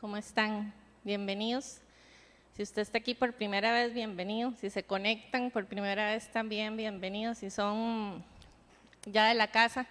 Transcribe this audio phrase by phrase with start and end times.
[0.00, 0.72] ¿Cómo están?
[1.04, 1.82] Bienvenidos.
[2.56, 4.54] Si usted está aquí por primera vez, bienvenido.
[4.58, 7.36] Si se conectan por primera vez, también bienvenidos.
[7.36, 8.24] Si son
[9.04, 9.86] ya de la casa,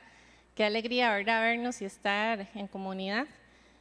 [0.56, 1.42] qué alegría, ¿verdad?
[1.42, 3.28] Vernos y estar en comunidad.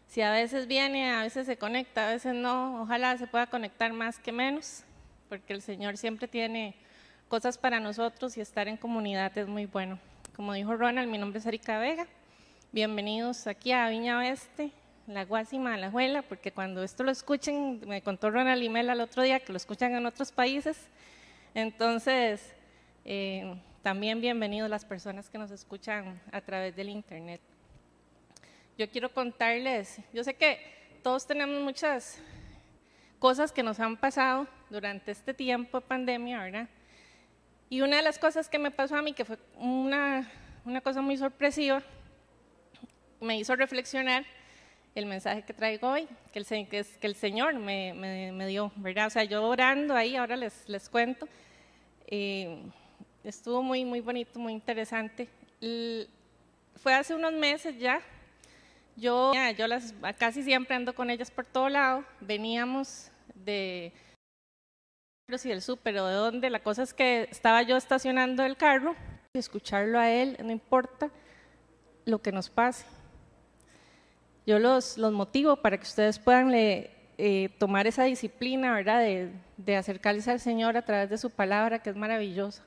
[0.06, 3.90] Si a veces viene, a veces se conecta, a veces no, ojalá se pueda conectar
[3.95, 4.84] más que menos,
[5.30, 6.74] porque el Señor siempre tiene
[7.30, 9.98] cosas para nosotros y estar en comunidad es muy bueno.
[10.36, 12.06] Como dijo Ronald, mi nombre es Erika Vega.
[12.70, 14.72] Bienvenidos aquí a Viña Oeste,
[15.09, 19.23] la Guasima, la Juela, porque cuando esto lo escuchen, me contó Ronald Limela el otro
[19.23, 20.87] día que lo escuchan en otros países.
[21.55, 22.55] Entonces,
[23.06, 27.41] eh, también bienvenidos las personas que nos escuchan a través del Internet.
[28.77, 30.60] Yo quiero contarles, yo sé que
[31.02, 32.20] todos tenemos muchas
[33.19, 36.69] cosas que nos han pasado durante este tiempo de pandemia, ¿verdad?
[37.70, 40.30] Y una de las cosas que me pasó a mí, que fue una,
[40.66, 41.83] una cosa muy sorpresiva,
[43.20, 44.27] me hizo reflexionar
[44.98, 49.06] el mensaje que traigo hoy, que el, que que el Señor me, me, dio, ¿verdad?
[49.06, 51.28] O sea, yo orando ahí, ahora les, les cuento,
[52.06, 52.62] eh,
[53.25, 55.28] estuvo muy, muy bonito, muy interesante.
[56.77, 58.00] fue hace unos meses ya,
[58.97, 63.92] yo, yo las, casi siempre ando con ellas por todo lado, veníamos de
[65.31, 68.97] y del súper o de dónde, la cosa es que estaba yo estacionando el carro
[69.34, 71.11] y escucharlo a él, no importa
[72.06, 72.87] lo que nos pase
[74.48, 79.00] yo los, los motivo para que ustedes puedan eh, tomar esa disciplina, ¿verdad?
[79.00, 82.64] De, de acercarse al Señor a través de su palabra, que es maravillosa.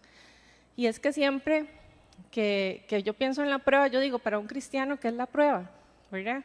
[0.76, 1.66] Y es que siempre
[2.30, 5.26] que, que, yo pienso en la prueba, yo digo, para un cristiano, ¿qué es la
[5.26, 5.72] prueba?
[6.12, 6.44] ¿Verdad?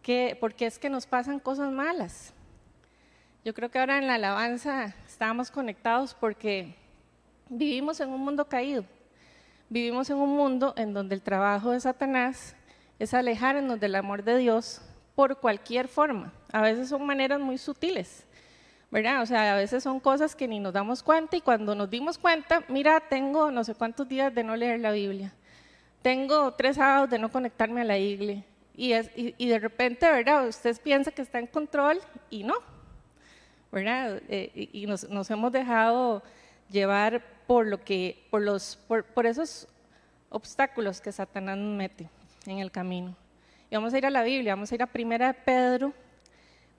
[0.00, 2.32] Que, porque es que nos pasan cosas malas.
[3.44, 6.74] Yo creo que ahora en la alabanza estábamos conectados porque
[7.50, 8.86] vivimos en un mundo caído.
[9.68, 12.56] Vivimos en un mundo en donde el trabajo de Satanás
[12.98, 14.80] es alejarnos del amor de Dios
[15.14, 16.32] por cualquier forma.
[16.52, 18.24] A veces son maneras muy sutiles,
[18.90, 19.22] ¿verdad?
[19.22, 22.18] O sea, a veces son cosas que ni nos damos cuenta y cuando nos dimos
[22.18, 25.32] cuenta, mira, tengo no sé cuántos días de no leer la Biblia,
[26.02, 28.44] tengo tres sábados de no conectarme a la iglesia
[28.76, 28.94] y,
[29.38, 30.46] y, de repente, ¿verdad?
[30.46, 32.56] Usted piensa que está en control y no,
[33.72, 34.20] ¿verdad?
[34.28, 36.22] Eh, y, nos, hemos dejado
[36.70, 39.66] llevar por lo que, por los, por, esos
[40.28, 42.10] obstáculos que Satanás mete
[42.48, 43.16] en el camino.
[43.70, 45.92] Y vamos a ir a la Biblia, vamos a ir a 1 Pedro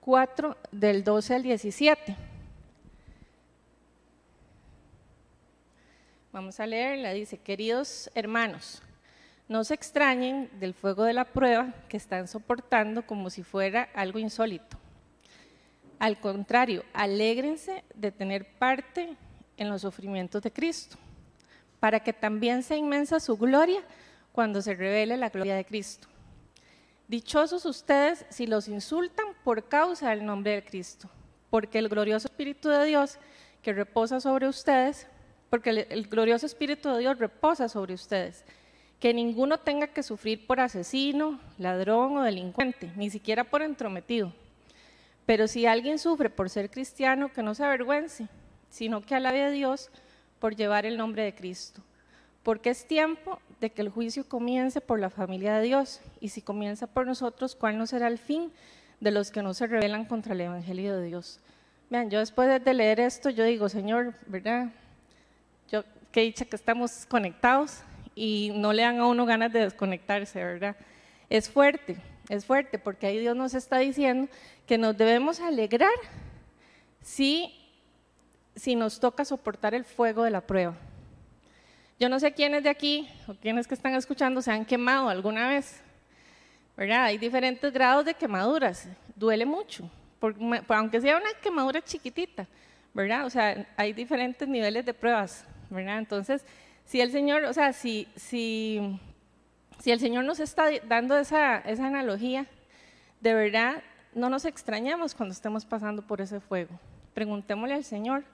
[0.00, 2.16] 4, del 12 al 17.
[6.32, 8.82] Vamos a leerla, dice, queridos hermanos,
[9.48, 14.18] no se extrañen del fuego de la prueba que están soportando como si fuera algo
[14.18, 14.78] insólito.
[15.98, 19.16] Al contrario, alégrense de tener parte
[19.56, 20.96] en los sufrimientos de Cristo,
[21.80, 23.82] para que también sea inmensa su gloria
[24.38, 26.06] cuando se revele la gloria de Cristo.
[27.08, 31.10] Dichosos ustedes si los insultan por causa del nombre de Cristo,
[31.50, 33.18] porque el glorioso Espíritu de Dios
[33.62, 35.08] que reposa sobre ustedes,
[35.50, 38.44] porque el, glorioso Espíritu de Dios reposa sobre ustedes,
[39.00, 44.32] que ninguno tenga que sufrir por asesino, ladrón o delincuente, ni siquiera por entrometido.
[45.26, 48.28] Pero si alguien sufre por ser cristiano, que no se avergüence,
[48.70, 49.90] sino que alabe a Dios
[50.38, 51.82] por llevar el nombre de Cristo
[52.42, 56.42] porque es tiempo de que el juicio comience por la familia de Dios, y si
[56.42, 58.52] comienza por nosotros, ¿cuál no será el fin
[59.00, 61.40] de los que no se rebelan contra el Evangelio de Dios?
[61.90, 64.68] Vean, yo después de leer esto, yo digo, Señor, ¿verdad?
[65.70, 67.82] Yo, qué dicha que estamos conectados
[68.14, 70.76] y no le dan a uno ganas de desconectarse, ¿verdad?
[71.30, 71.96] Es fuerte,
[72.28, 74.28] es fuerte, porque ahí Dios nos está diciendo
[74.66, 75.92] que nos debemos alegrar
[77.00, 77.54] si,
[78.54, 80.74] si nos toca soportar el fuego de la prueba.
[81.98, 85.48] Yo no sé quiénes de aquí o quiénes que están escuchando se han quemado alguna
[85.48, 85.82] vez.
[86.76, 87.06] ¿verdad?
[87.06, 88.88] Hay diferentes grados de quemaduras.
[89.16, 89.90] Duele mucho,
[90.68, 92.46] aunque sea una quemadura chiquitita.
[92.94, 93.26] ¿verdad?
[93.26, 95.44] O sea, hay diferentes niveles de pruebas.
[95.70, 95.98] ¿verdad?
[95.98, 96.44] Entonces,
[96.84, 99.00] si el Señor, o sea, si, si,
[99.80, 102.46] si el Señor nos está dando esa, esa analogía,
[103.20, 103.82] de verdad
[104.14, 106.78] no nos extrañamos cuando estemos pasando por ese fuego.
[107.12, 108.24] Preguntémosle al Señor,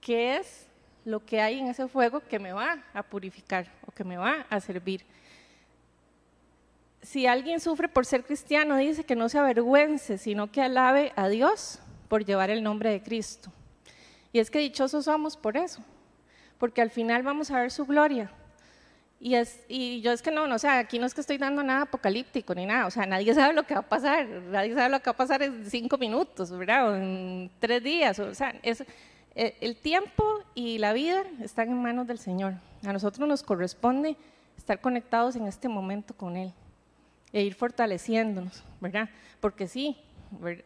[0.00, 0.68] ¿qué es
[1.04, 4.46] lo que hay en ese fuego que me va a purificar o que me va
[4.48, 5.04] a servir.
[7.02, 11.28] Si alguien sufre por ser cristiano, dice que no se avergüence, sino que alabe a
[11.28, 13.52] Dios por llevar el nombre de Cristo.
[14.32, 15.82] Y es que dichosos somos por eso,
[16.58, 18.30] porque al final vamos a ver su gloria.
[19.20, 21.38] Y, es, y yo es que no, no, o sea, aquí no es que estoy
[21.38, 24.74] dando nada apocalíptico ni nada, o sea, nadie sabe lo que va a pasar, nadie
[24.74, 26.90] sabe lo que va a pasar en cinco minutos, ¿verdad?
[26.90, 28.84] O en tres días, o sea, es,
[29.34, 32.54] el tiempo y la vida están en manos del Señor.
[32.86, 34.16] A nosotros nos corresponde
[34.56, 36.52] estar conectados en este momento con Él.
[37.32, 39.08] e ir fortaleciéndonos, ¿verdad?
[39.40, 39.96] Porque sí,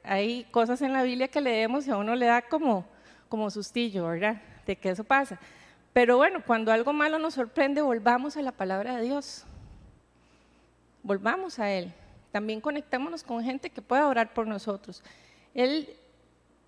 [0.05, 2.85] hay cosas en la Biblia que leemos y a uno le da como,
[3.31, 4.41] como sustillo, ¿verdad?
[4.67, 5.39] De que eso pasa.
[5.95, 9.45] Pero bueno, cuando algo malo nos sorprende, volvamos a la palabra de Dios.
[11.03, 11.93] Volvamos a Él.
[12.31, 15.03] También conectémonos con gente que pueda orar por nosotros.
[15.55, 15.89] Él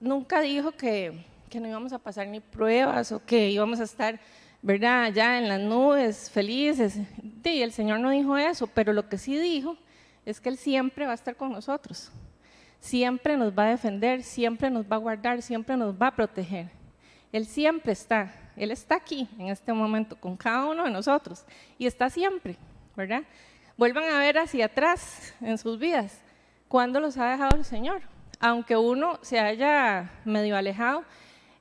[0.00, 4.18] nunca dijo que, que no íbamos a pasar ni pruebas o que íbamos a estar,
[4.62, 6.98] ¿verdad?, allá en las nubes, felices.
[7.44, 9.76] Sí, el Señor no dijo eso, pero lo que sí dijo
[10.24, 12.10] es que Él siempre va a estar con nosotros.
[12.78, 16.70] Siempre nos va a defender, siempre nos va a guardar, siempre nos va a proteger.
[17.32, 21.44] Él siempre está, Él está aquí en este momento con cada uno de nosotros
[21.78, 22.56] y está siempre,
[22.96, 23.22] ¿verdad?
[23.76, 26.20] Vuelvan a ver hacia atrás en sus vidas,
[26.68, 28.02] ¿cuándo los ha dejado el Señor?
[28.40, 31.04] Aunque uno se haya medio alejado,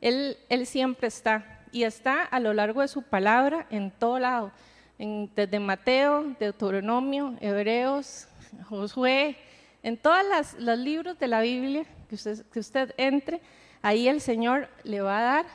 [0.01, 4.51] Él, él siempre está y está a lo largo de su palabra en todo lado,
[4.97, 8.27] desde Mateo, Deuteronomio, Hebreos,
[8.67, 9.37] Josué,
[9.83, 13.41] en todos los libros de la Biblia que usted, que usted entre,
[13.81, 15.45] ahí el Señor le va a dar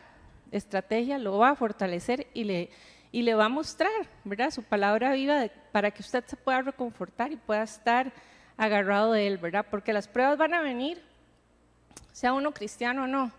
[0.51, 2.71] estrategia, lo va a fortalecer y le,
[3.13, 3.91] y le va a mostrar,
[4.25, 4.51] ¿verdad?
[4.51, 8.13] Su palabra viva para que usted se pueda reconfortar y pueda estar
[8.57, 9.67] agarrado de él, ¿verdad?
[9.69, 11.03] Porque las pruebas van a venir,
[12.13, 13.33] sea uno cristiano o no,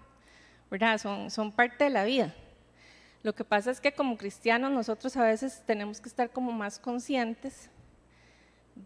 [0.77, 0.97] ¿verdad?
[1.29, 2.33] Son, parte de la vida.
[3.23, 6.79] Lo que pasa es que como cristianos nosotros a veces tenemos que estar como más
[6.79, 7.69] conscientes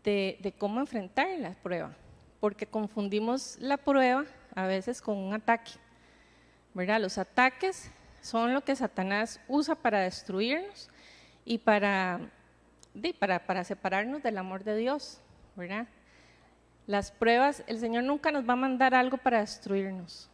[0.04, 1.96] de, cómo enfrentar la prueba,
[2.40, 5.72] porque confundimos la prueba a veces con un ataque.
[6.76, 7.02] ¿verdad?
[7.02, 7.90] Los ataques
[8.22, 10.92] son lo que Satanás usa para destruirnos
[11.44, 12.20] y para,
[13.18, 15.22] para, para separarnos del amor de Dios.
[15.56, 15.88] ¿verdad?
[16.86, 20.30] Las pruebas, el Señor nunca nos va a mandar algo para destruirnos.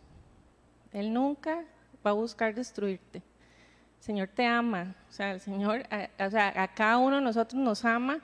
[0.96, 1.64] Él nunca
[2.06, 3.18] va a buscar destruirte.
[3.18, 5.84] El Señor te ama, o sea, el Señor,
[6.20, 8.20] o sea, a cada uno de nosotros nos ama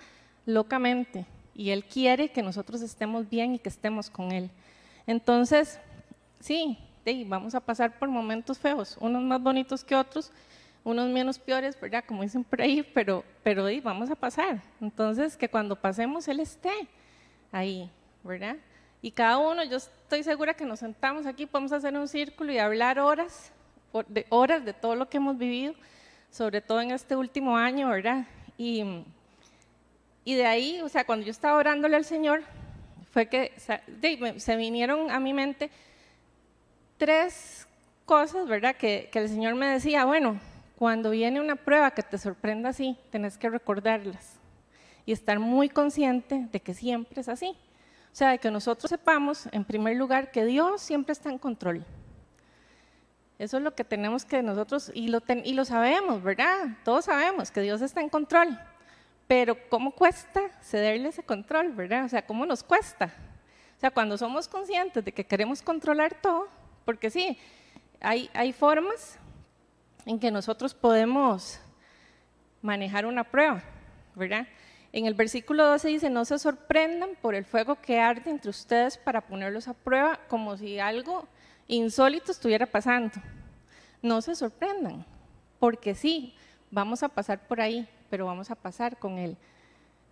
[0.45, 4.50] locamente y Él quiere que nosotros estemos bien y que estemos con Él.
[5.06, 5.79] Entonces,
[6.39, 6.77] sí,
[7.27, 10.31] vamos a pasar por momentos feos, unos más bonitos que otros,
[10.85, 12.06] unos menos peores, ¿verdad?
[12.07, 14.62] Como dicen por ahí, pero, pero vamos a pasar.
[14.79, 16.88] Entonces, que cuando pasemos Él esté
[17.51, 17.89] ahí,
[18.23, 18.56] ¿verdad?
[19.01, 22.59] Y cada uno, yo estoy segura que nos sentamos aquí, podemos hacer un círculo y
[22.59, 23.51] hablar horas,
[24.07, 25.74] de horas de todo lo que hemos vivido,
[26.30, 28.25] sobre todo en este último año, ¿verdad?
[28.57, 29.03] Y
[30.25, 32.44] de ahí, o sea, cuando yo estaba orándole al Señor,
[33.12, 33.53] fue que
[34.38, 35.69] se vinieron a mi mente
[36.97, 37.68] tres
[38.06, 38.75] cosas, ¿verdad?
[38.75, 40.39] Que, el Señor me decía, bueno,
[40.77, 44.39] cuando viene una prueba que te sorprenda así, tenés que recordarlas
[45.06, 47.56] y estar muy consciente de que siempre es así.
[48.11, 51.85] O sea, de que nosotros sepamos, en primer lugar, que Dios siempre está en control.
[53.39, 56.77] Eso es lo que tenemos que nosotros, y lo, y lo sabemos, ¿verdad?
[56.83, 58.59] Todos sabemos que Dios está en control.
[59.27, 62.05] Pero ¿cómo cuesta cederle ese control, verdad?
[62.05, 63.13] O sea, ¿cómo nos cuesta?
[63.77, 66.49] O sea, cuando somos conscientes de que queremos controlar todo,
[66.85, 67.39] porque sí,
[68.01, 69.17] hay, hay formas
[70.05, 71.59] en que nosotros podemos
[72.61, 73.63] manejar una prueba,
[74.15, 74.47] ¿verdad?
[74.93, 78.97] En el versículo 12 dice, no se sorprendan por el fuego que arde entre ustedes
[78.97, 81.27] para ponerlos a prueba como si algo
[81.67, 83.13] insólito estuviera pasando.
[84.01, 85.05] No se sorprendan,
[85.59, 86.35] porque sí,
[86.71, 89.38] vamos a pasar por ahí, pero vamos a pasar con Él,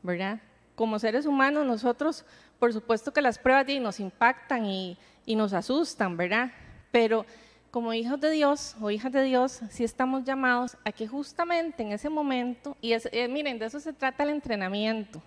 [0.02, 0.40] ¿verdad?
[0.76, 2.26] Como seres humanos nosotros,
[2.58, 4.98] por supuesto que las pruebas nos impactan y,
[5.28, 6.52] nos asustan, ¿verdad?
[6.92, 7.26] Pero
[7.72, 11.92] como hijos de Dios o hijas de Dios, sí estamos llamados a que justamente en
[11.92, 15.22] ese momento, y eh, miren, de eso se trata el entrenamiento,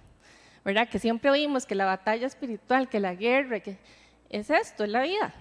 [0.65, 0.89] ¿verdad?
[0.89, 3.79] Que siempre oímos que la batalla espiritual, que la guerra, que
[4.29, 5.33] es esto, es la vida,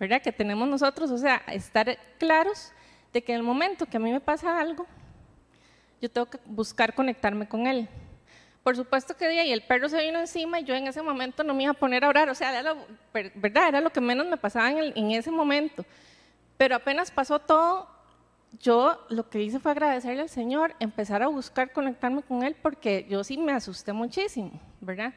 [0.00, 0.20] ¿verdad?
[0.20, 2.72] Que tenemos nosotros, o sea, estar claros
[3.12, 4.86] de que en el momento que a mí me pasa algo,
[6.00, 7.88] yo tengo que buscar conectarme con Él.
[8.62, 11.42] Por supuesto que día y el perro se vino encima y yo en ese momento
[11.42, 13.68] no me iba a poner a orar, o sea, era lo, ¿verdad?
[13.68, 15.84] Era lo que menos me pasaba en, en ese momento.
[16.58, 17.88] Pero apenas pasó todo,
[18.60, 23.06] yo lo que hice fue agradecerle al Señor, empezar a buscar conectarme con Él, porque
[23.08, 25.14] yo sí me asusté muchísimo, ¿verdad?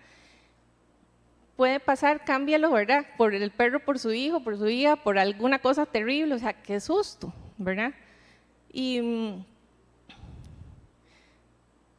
[1.57, 3.05] Puede pasar, cámbialo, ¿verdad?
[3.17, 6.53] Por el perro, por su hijo, por su hija, por alguna cosa terrible, o sea,
[6.53, 7.91] qué susto, ¿verdad?
[8.71, 9.45] Y mm,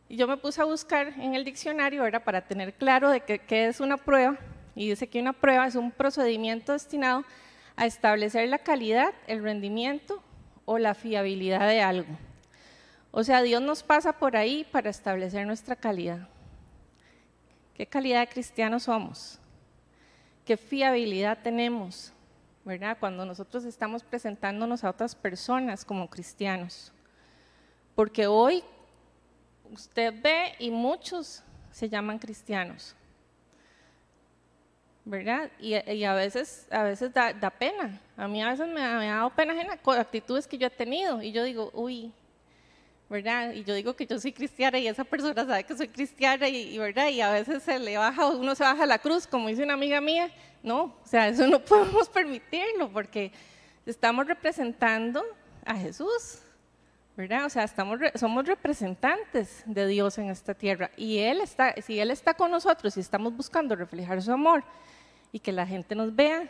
[0.09, 2.23] yo me puse a buscar en el diccionario, ¿verdad?
[2.23, 4.37] Para tener claro de qué, es una prueba.
[4.75, 7.25] Y dice que una prueba es un procedimiento destinado
[7.83, 10.23] a establecer la calidad, el rendimiento
[10.67, 12.17] o la fiabilidad de algo.
[13.11, 16.29] O sea, Dios nos pasa por ahí para establecer nuestra calidad.
[17.75, 19.41] ¿Qué calidad de cristianos somos?
[20.45, 22.13] ¿Qué fiabilidad tenemos?
[22.65, 22.99] ¿Verdad?
[23.01, 26.93] Cuando nosotros estamos presentándonos a otras personas como cristianos.
[27.97, 28.63] Porque hoy
[29.73, 32.95] usted ve y muchos se llaman cristianos.
[35.05, 35.51] ¿Verdad?
[35.59, 38.01] Y, a veces, a veces da, pena.
[38.17, 41.33] A mí a veces me, ha dado pena en actitudes que yo he tenido y
[41.33, 42.13] yo digo, uy,
[43.09, 43.53] ¿verdad?
[43.53, 46.79] Y yo digo que yo soy cristiana y esa persona sabe que soy cristiana y,
[46.79, 47.09] ¿verdad?
[47.09, 50.01] Y a veces se le baja, uno se baja la cruz, como dice una amiga
[50.01, 50.31] mía.
[50.63, 53.33] No, o sea, eso no podemos permitirlo porque
[53.85, 55.23] estamos representando
[55.65, 56.42] a Jesús,
[57.17, 57.45] ¿verdad?
[57.45, 62.11] O sea, estamos, somos representantes de Dios en esta tierra y Él está, si Él
[62.11, 64.65] está con nosotros y estamos buscando reflejar su amor
[65.31, 66.49] y que la gente nos vea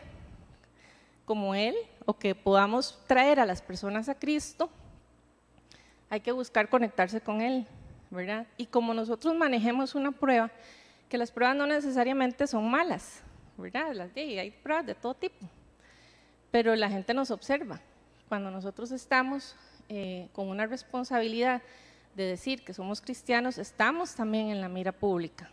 [1.25, 4.69] como Él o que podamos traer a las personas a Cristo,
[6.09, 7.65] hay que buscar conectarse con Él,
[8.09, 8.47] ¿verdad?
[8.57, 10.51] Y como nosotros manejemos una prueba,
[11.09, 13.21] que las pruebas no necesariamente son malas,
[13.57, 13.93] ¿verdad?
[13.93, 15.45] Las de, hay pruebas de todo tipo,
[16.51, 17.79] pero la gente nos observa.
[18.29, 19.55] Cuando nosotros estamos
[19.89, 21.61] eh, con una responsabilidad
[22.15, 25.49] de decir que somos cristianos, estamos también en la mira pública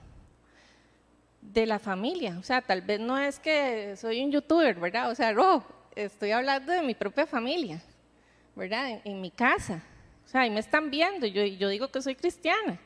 [1.40, 2.37] de la familia.
[2.38, 5.10] O sea, tal vez no es que soy un youtuber, ¿verdad?
[5.10, 5.64] O sea, no,
[5.96, 7.82] estoy hablando de mi propia familia,
[8.54, 9.00] ¿verdad?
[9.04, 9.82] En, mi casa.
[10.25, 12.78] O sea, ahí me están viendo, yo, yo digo que soy cristiana.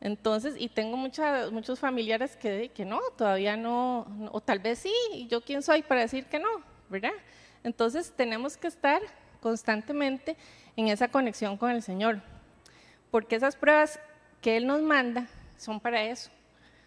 [0.00, 5.26] Entonces, y tengo muchos familiares que, que no, todavía no, o tal vez sí, y
[5.28, 7.12] yo quién soy para decir que no, ¿verdad?
[7.62, 9.00] Entonces, tenemos que estar
[9.44, 10.38] constantemente
[10.74, 12.22] en esa conexión con el Señor,
[13.10, 14.00] porque esas pruebas
[14.40, 15.26] que Él nos manda
[15.58, 16.30] son para eso.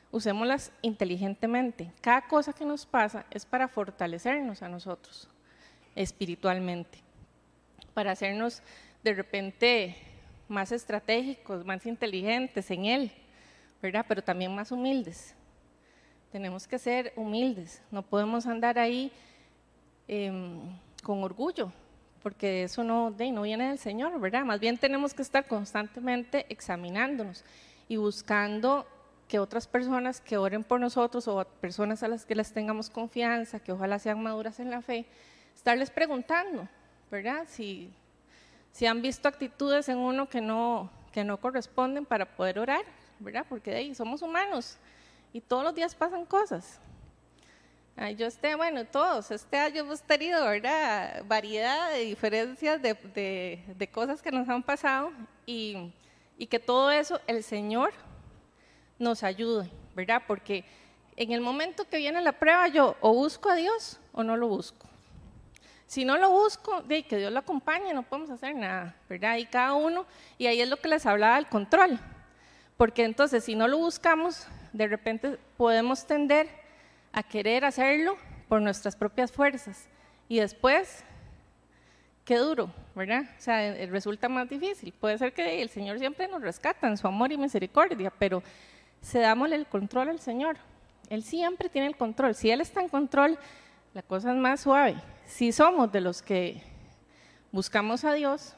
[0.09, 1.91] Usémoslas inteligentemente.
[2.01, 5.29] Cada cosa que nos pasa es para fortalecernos a nosotros
[5.95, 6.97] espiritualmente,
[7.93, 8.63] para hacernos
[9.03, 9.95] de repente
[10.47, 13.11] más estratégicos, más inteligentes en Él,
[13.83, 14.03] ¿verdad?
[14.07, 15.35] Pero también más humildes.
[16.31, 19.11] Tenemos que ser humildes, no podemos andar ahí
[20.07, 21.71] em, con orgullo,
[22.21, 24.43] porque eso no, no viene del Señor, ¿verdad?
[24.45, 27.43] Más bien tenemos que estar constantemente examinándonos
[27.87, 28.85] y buscando
[29.27, 33.59] que otras personas que oren por nosotros o personas a las que les tengamos confianza,
[33.59, 35.05] que ojalá sean maduras en la fe,
[35.55, 36.67] estarles preguntando,
[37.11, 37.45] ¿verdad?
[37.47, 37.91] Si,
[38.71, 42.85] si han visto actitudes en uno que no, que no corresponden para poder orar,
[43.19, 43.45] ¿verdad?
[43.49, 44.77] Porque ahí somos humanos
[45.33, 46.79] y todos los días pasan cosas.
[47.99, 51.23] Ay, yo este, bueno, todos, este año hemos tenido, ¿verdad?
[51.25, 52.93] Variedad de diferencias de,
[53.75, 55.11] de, cosas que nos han pasado
[55.47, 55.91] y,
[56.37, 57.91] y, que todo eso el Señor
[58.99, 60.21] nos ayude, ¿verdad?
[60.27, 60.63] Porque
[61.15, 64.47] en el momento que viene la prueba yo o busco a Dios o no lo
[64.47, 64.87] busco.
[65.87, 69.37] Si no lo busco, de que Dios lo acompañe, no podemos hacer nada, ¿verdad?
[69.37, 70.05] Y cada uno,
[70.37, 71.99] y ahí es lo que les hablaba del control,
[72.77, 76.66] porque entonces si no lo buscamos, de repente podemos tender
[77.17, 78.15] a querer hacerlo
[78.47, 79.87] por nuestras propias fuerzas.
[80.29, 81.03] Y después,
[82.23, 83.23] qué duro, ¿verdad?
[83.23, 84.93] O sea, eh, resulta más difícil.
[84.93, 88.43] Puede ser que el Señor siempre nos rescata en su amor y misericordia, pero
[89.01, 90.57] se dámosle el control al Señor.
[91.09, 92.35] Él siempre tiene el control.
[92.35, 93.39] Si Él está en control,
[93.95, 94.93] la cosa es más suave.
[95.25, 96.61] Si somos de los que
[97.51, 98.53] buscamos a Dios,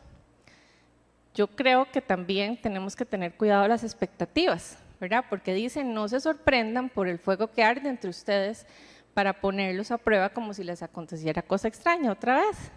[1.34, 4.78] yo creo que también tenemos que tener cuidado las expectativas.
[5.00, 5.25] ¿Verdad?
[5.29, 8.65] Porque dicen, no se sorprendan por el fuego que arde entre ustedes
[9.13, 12.72] para ponerlos a prueba como si les aconteciera cosa extraña otra vez.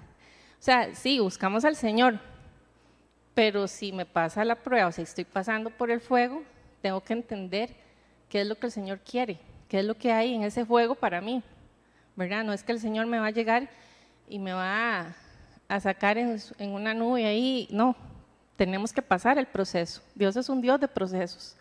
[0.58, 2.20] O sea, sí, buscamos al Señor,
[3.34, 6.42] pero si me pasa la prueba, o si estoy pasando por el fuego,
[6.80, 7.70] tengo que entender
[8.28, 10.94] qué es lo que el Señor quiere, qué es lo que hay en ese fuego
[10.94, 11.42] para mí,
[12.14, 12.44] ¿verdad?
[12.44, 13.68] No es que el Señor me va a llegar
[14.28, 15.14] y me va
[15.68, 17.96] a, sacar en, en una nube ahí, no,
[18.56, 20.02] tenemos que pasar el proceso.
[20.14, 21.56] Dios es un Dios de procesos.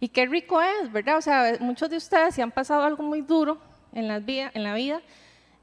[0.00, 1.18] Y qué rico es, ¿verdad?
[1.18, 3.58] O sea, muchos de ustedes si han pasado algo muy duro
[3.92, 5.02] en la vida, en la vida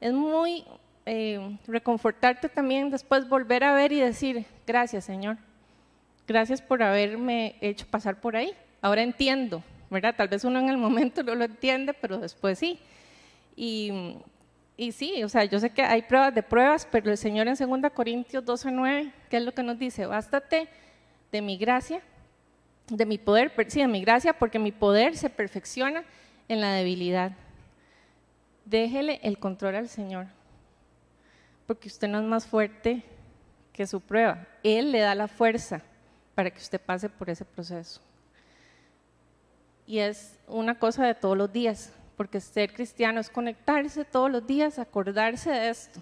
[0.00, 0.64] es muy
[1.06, 5.38] eh, reconfortarte también después volver a ver y decir, gracias Señor,
[6.28, 8.52] gracias por haberme hecho pasar por ahí.
[8.80, 10.14] Ahora entiendo, ¿verdad?
[10.16, 12.78] Tal vez uno en el momento no lo entiende, pero después sí.
[13.56, 14.18] Y,
[14.76, 17.56] y sí, o sea, yo sé que hay pruebas de pruebas, pero el Señor en
[17.56, 20.06] 2 Corintios 12, 9, ¿qué es lo que nos dice?
[20.06, 20.68] Bástate
[21.32, 22.00] de mi gracia
[22.88, 26.04] de mi poder, sí, de mi gracia, porque mi poder se perfecciona
[26.48, 27.32] en la debilidad.
[28.64, 30.26] Déjele el control al Señor,
[31.66, 33.02] porque usted no es más fuerte
[33.72, 34.46] que su prueba.
[34.62, 35.82] Él le da la fuerza
[36.34, 38.00] para que usted pase por ese proceso.
[39.86, 44.46] Y es una cosa de todos los días, porque ser cristiano es conectarse todos los
[44.46, 46.00] días, acordarse de esto,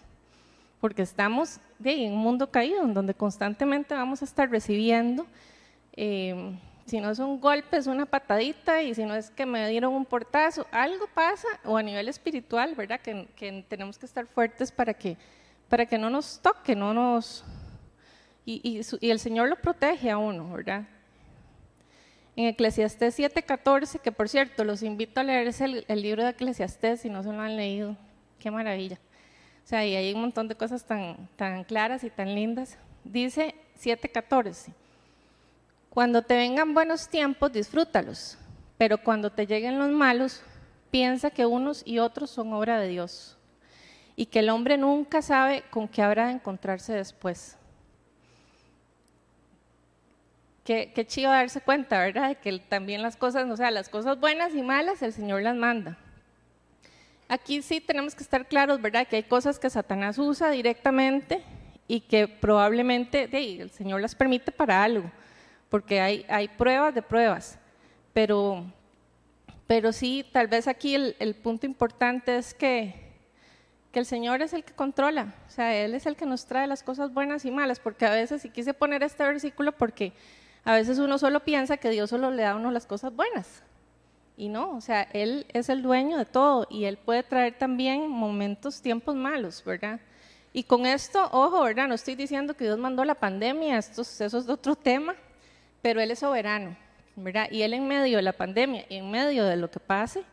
[0.80, 5.26] porque estamos en un mundo caído, en donde constantemente vamos a estar recibiendo
[5.92, 10.04] eh, si no son golpes, una patadita, y si no es que me dieron un
[10.04, 13.00] portazo, algo pasa, o a nivel espiritual, ¿verdad?
[13.00, 15.16] Que, tenemos que estar fuertes para que,
[15.68, 17.44] para que no nos toque, no nos...
[18.44, 20.84] Y, y, el Señor lo protege a uno, ¿verdad?
[22.36, 27.00] En Eclesiastés 7:14, que por cierto, los invito a leer el, el libro de Eclesiastés
[27.00, 27.96] si no se lo han leído.
[28.38, 29.00] Qué maravilla.
[29.64, 32.78] O sea, y hay un montón de cosas tan, tan claras y tan lindas.
[33.02, 34.72] Dice 7:14,
[35.96, 38.36] cuando te vengan buenos tiempos, disfrútalos,
[38.76, 40.42] pero cuando te lleguen los malos,
[40.90, 43.38] piensa que unos y otros son obra de Dios
[44.14, 47.56] y que el hombre nunca sabe con qué habrá de encontrarse después.
[50.64, 52.28] Qué, qué chido darse cuenta, ¿verdad?
[52.28, 55.56] De que también las cosas, o sea, las cosas buenas y malas, el Señor las
[55.56, 55.96] manda.
[57.26, 59.08] Aquí sí tenemos que estar claros, ¿verdad?
[59.08, 61.42] Que hay cosas que Satanás usa directamente
[61.88, 65.10] y que probablemente el Señor las permite para algo,
[65.68, 67.58] porque hay, hay pruebas de pruebas.
[68.12, 68.64] Pero,
[69.66, 72.94] pero sí, tal vez aquí el, el punto importante es que,
[73.92, 76.66] que, el Señor es el que controla, o sea, Él es el que nos trae
[76.66, 80.12] las cosas buenas y malas, porque a veces, y quise poner este versículo porque
[80.64, 83.62] a veces uno solo piensa que Dios solo le da a uno las cosas buenas,
[84.37, 88.08] y no, o sea, Él es el dueño de todo y Él puede traer también
[88.08, 89.99] momentos, tiempos malos, ¿verdad?
[90.52, 91.88] Y con esto, ojo, ¿verdad?
[91.88, 95.14] No estoy diciendo que Dios mandó la pandemia, esto, eso es otro tema,
[95.86, 96.76] pero Él es soberano,
[97.14, 97.46] ¿verdad?
[97.48, 100.24] Y Él en medio de la pandemia, en medio de lo que pase,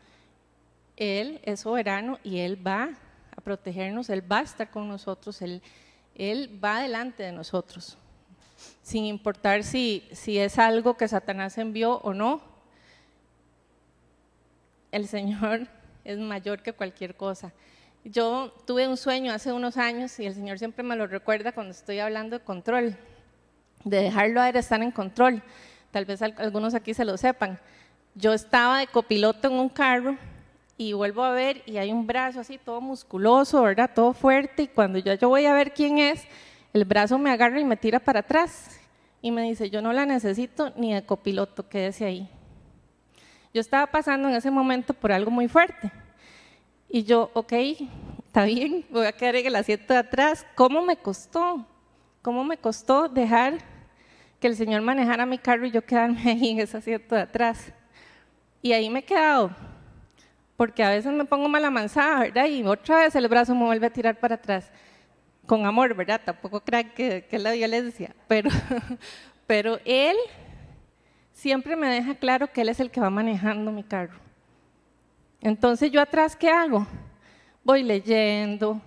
[0.97, 2.89] Él es soberano y Él va
[3.37, 5.61] a protegernos, Él va a estar con nosotros, Él,
[6.15, 7.99] él va delante de nosotros,
[8.81, 12.41] sin importar si, si es algo que Satanás envió o no,
[14.91, 15.67] el Señor
[16.03, 17.53] es mayor que cualquier cosa.
[18.03, 21.73] Yo tuve un sueño hace unos años y el Señor siempre me lo recuerda cuando
[21.73, 22.97] estoy hablando de control,
[23.83, 25.41] de dejarlo a él estar en control.
[25.91, 27.59] Tal vez algunos aquí se lo sepan.
[28.15, 30.17] Yo estaba de copiloto en un carro
[30.77, 33.91] y vuelvo a ver y hay un brazo así todo musculoso, ¿verdad?
[33.93, 36.23] Todo fuerte y cuando yo, yo voy a ver quién es,
[36.73, 38.79] el brazo me agarra y me tira para atrás
[39.21, 42.29] y me dice, yo no la necesito ni de copiloto, quédese ahí.
[43.53, 45.91] Yo estaba pasando en ese momento por algo muy fuerte.
[46.89, 47.53] Y yo, ok,
[48.25, 50.45] está bien, voy a quedar en el asiento de atrás.
[50.55, 51.65] ¿Cómo me costó?
[52.21, 53.59] ¿Cómo me costó dejar
[54.43, 57.71] que el Señor manejara mi carro y yo quedarme ahí en ese asiento de atrás?
[58.61, 59.51] Y ahí me he quedado,
[60.57, 62.47] porque a veces me pongo mala manzada, ¿verdad?
[62.47, 64.69] Y otra vez el brazo me vuelve a tirar para atrás.
[65.45, 66.19] Con amor, ¿verdad?
[66.25, 68.49] Tampoco crean que, que es la violencia, pero,
[69.47, 70.17] pero Él
[71.31, 74.19] siempre me deja claro que Él es el que va manejando mi carro.
[75.39, 76.85] Entonces yo atrás, ¿qué hago?
[77.63, 78.81] Voy leyendo,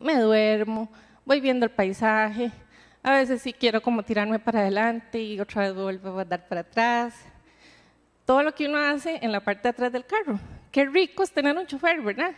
[0.00, 0.90] me duermo,
[1.24, 2.50] voy viendo el paisaje,
[3.06, 6.62] a veces sí quiero como tirarme para adelante y otra vez vuelvo a dar para
[6.62, 7.14] atrás.
[8.24, 10.40] Todo lo que uno hace en la parte de atrás del carro.
[10.72, 12.32] Qué rico es tener un chofer, ¿verdad?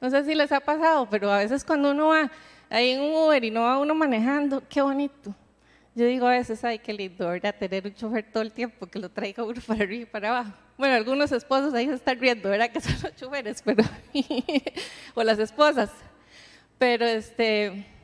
[0.00, 2.30] No sé si les ha pasado, pero a veces cuando uno va
[2.70, 5.34] ahí en un Uber y no va uno manejando, qué bonito.
[5.96, 7.56] Yo digo a veces, ay, qué lindo, ¿verdad?
[7.58, 10.52] Tener un chofer todo el tiempo que lo traiga uno para arriba y para abajo.
[10.78, 12.70] Bueno, algunos esposos ahí se están riendo, ¿verdad?
[12.70, 13.82] Que son los choferes, pero,
[15.16, 15.90] o las esposas.
[16.78, 17.95] Pero, este,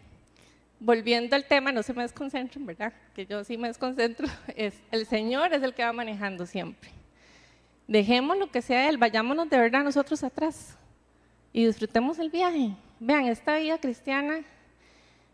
[0.83, 2.93] volviendo al tema, no se me desconcentren, ¿verdad?
[3.15, 4.27] Que yo sí me desconcentro.
[4.57, 6.91] Es, el Señor es el que va manejando siempre.
[7.87, 10.77] Dejemos lo que sea Él, vayámonos de verdad nosotros atrás
[11.53, 12.71] y disfrutemos el viaje.
[12.99, 14.41] Vean, esta vida cristiana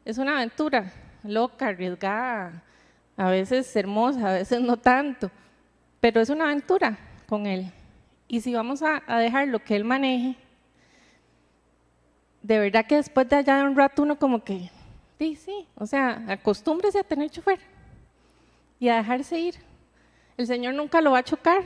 [0.04, 2.62] es una aventura loca, arriesgada,
[3.16, 5.30] a veces hermosa, a veces no tanto,
[6.00, 7.70] pero es una aventura con Él.
[8.26, 10.36] Y si vamos a, dejar lo que Él maneje,
[12.42, 14.70] de verdad que después de allá de un rato uno como que,
[15.18, 17.60] sí, sí, o sea, acostúmbrese a tener chofer
[18.78, 19.54] y a dejarse ir.
[20.36, 21.62] El Señor nunca lo va a chocar,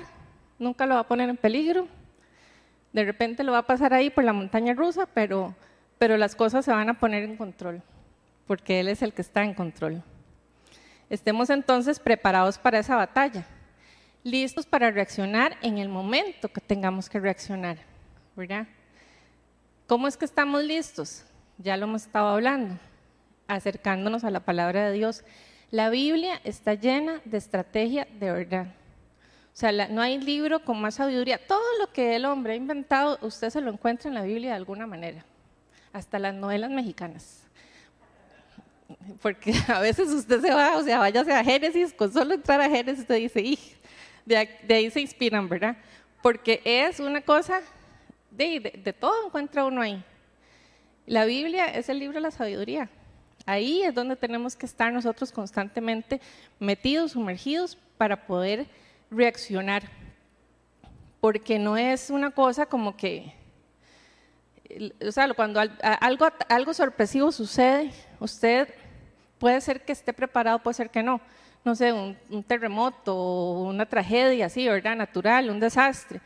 [0.59, 1.87] nunca lo va a poner en peligro.
[2.93, 5.55] De repente lo va a pasar ahí por la montaña rusa, pero,
[5.99, 7.83] pero las cosas se van a poner en control
[8.47, 10.03] porque Él es el que está en control.
[11.09, 13.47] Estemos entonces preparados para esa batalla,
[14.25, 17.79] listos para reaccionar en el momento que tengamos que reaccionar,
[18.37, 18.67] ¿verdad?
[19.87, 21.25] ¿Cómo es que estamos listos?
[21.59, 22.79] Ya lo hemos estado hablando,
[23.55, 25.25] acercándonos a la palabra de Dios.
[25.71, 28.67] La Biblia está llena de estrategia de verdad.
[28.67, 31.39] O sea, no hay libro con más sabiduría.
[31.39, 34.57] Todo lo que el hombre ha inventado, usted se lo encuentra en la Biblia de
[34.57, 35.25] alguna manera,
[35.93, 37.43] hasta las novelas mexicanas
[39.21, 42.69] porque a veces usted se va, o sea, váyase a Génesis, con solo entrar a
[42.69, 43.59] Génesis usted dice,
[44.25, 45.77] de, de, ahí se inspiran, ¿verdad?
[46.23, 47.61] Porque es una cosa,
[48.31, 50.03] de, de, todo encuentra uno ahí.
[51.07, 52.89] La Biblia es el libro de la sabiduría.
[53.45, 56.21] Ahí es donde tenemos que estar nosotros constantemente
[56.59, 58.67] metidos, sumergidos, para poder
[59.11, 59.83] reaccionar.
[61.21, 63.33] Porque no es una cosa como que,
[65.07, 65.61] o sea, cuando
[66.51, 68.69] algo, sorpresivo sucede, usted
[69.39, 71.21] puede ser que esté preparado, puede ser que no.
[71.65, 74.97] no sé, un, terremoto o una tragedia así, ¿verdad?
[74.97, 76.21] Natural, un desastre.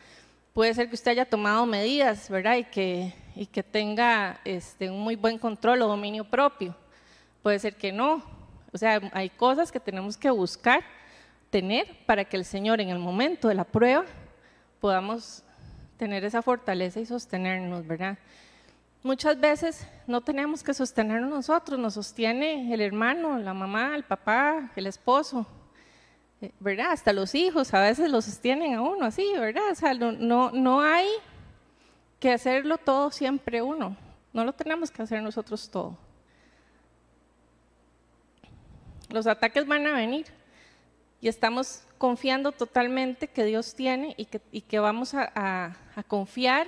[0.54, 2.56] Puede ser que usted haya tomado medidas, ¿verdad?
[2.56, 6.74] Y que, y que tenga este, un muy buen control o dominio propio.
[7.46, 8.24] Puede ser que no.
[8.72, 10.82] O sea, hay cosas que tenemos que buscar
[11.48, 14.04] tener para que el Señor en el momento de la prueba
[14.80, 15.44] podamos
[15.96, 18.18] tener esa fortaleza y sostenernos, ¿verdad?
[19.04, 24.72] Muchas veces no tenemos que sostenernos nosotros, nos sostiene el hermano, la mamá, el papá,
[24.74, 25.46] el esposo,
[26.40, 26.90] eh, ¿verdad?
[26.90, 29.70] Hasta los hijos a veces lo sostienen a uno así, ¿verdad?
[29.70, 31.06] O sea, no, no hay
[32.18, 33.96] que hacerlo todo siempre uno,
[34.32, 36.05] no lo tenemos que hacer nosotros todo.
[39.16, 40.26] Los ataques van a venir
[41.22, 45.74] y estamos confiando totalmente que Dios tiene y que, vamos a,
[46.06, 46.66] confiar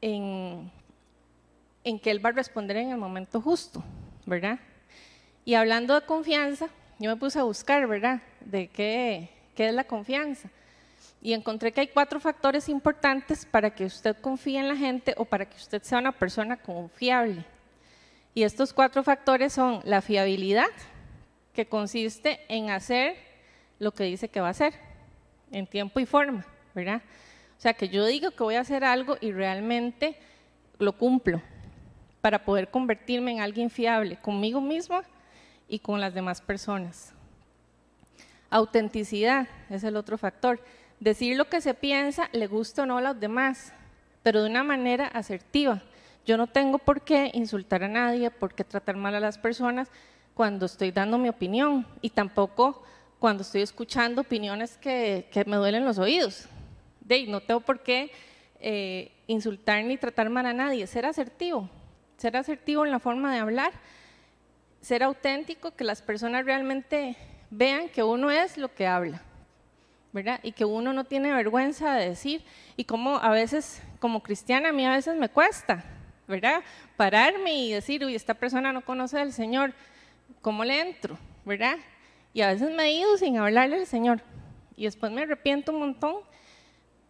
[0.00, 0.72] en
[1.84, 3.84] en que Él va a responder en el momento justo,
[4.24, 4.58] ¿verdad?
[5.44, 8.22] Y hablando de confianza, yo me puse a buscar, ¿verdad?
[8.40, 10.48] De qué, qué es la confianza.
[11.20, 15.26] Y encontré que hay cuatro factores importantes para que usted confíe en la gente o
[15.26, 17.44] para que usted sea una persona confiable.
[18.32, 20.70] Y estos cuatro factores son la fiabilidad,
[21.54, 23.16] que consiste en hacer
[23.78, 24.74] lo que dice que va a hacer,
[25.50, 27.02] en tiempo y forma, ¿verdad?
[27.56, 30.16] O sea, que yo digo que voy a hacer algo y realmente
[30.78, 31.40] lo cumplo,
[32.20, 35.02] para poder convertirme en alguien fiable conmigo mismo
[35.68, 37.12] y con las demás personas.
[38.50, 40.60] Autenticidad es el otro factor.
[41.00, 43.72] Decir lo que se piensa, le gusta o no a los demás,
[44.22, 45.82] pero de una manera asertiva.
[46.24, 49.90] Yo no tengo por qué insultar a nadie, por qué tratar mal a las personas
[50.34, 52.82] cuando estoy dando mi opinión y tampoco
[53.18, 56.46] cuando estoy escuchando opiniones que, me duelen los oídos.
[57.00, 58.10] De, no tengo por qué
[58.60, 61.70] eh, insultar ni tratar mal a nadie, ser asertivo,
[62.16, 63.72] ser asertivo en la forma de hablar,
[64.80, 67.16] ser auténtico, que las personas realmente
[67.50, 69.22] vean que uno es lo que habla,
[70.12, 70.40] ¿verdad?
[70.42, 72.44] Y que uno no tiene vergüenza de decir,
[72.76, 75.84] y como a veces, como cristiana, a mí a veces me cuesta,
[76.26, 76.62] ¿verdad?
[76.96, 79.72] Pararme y decir, uy, esta persona no conoce al Señor,
[80.40, 81.18] ¿cómo le entro?
[81.44, 81.76] ¿verdad?
[82.32, 84.20] Y a veces me he ido sin hablarle al Señor,
[84.76, 86.16] y después me arrepiento un montón,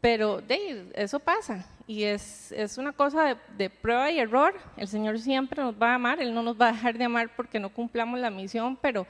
[0.01, 4.55] pero de, eso pasa, y es, es una cosa de, prueba y error.
[4.77, 7.35] El Señor siempre nos va a amar, Él no nos va a dejar de amar
[7.35, 9.07] porque no cumplamos la misión, pero,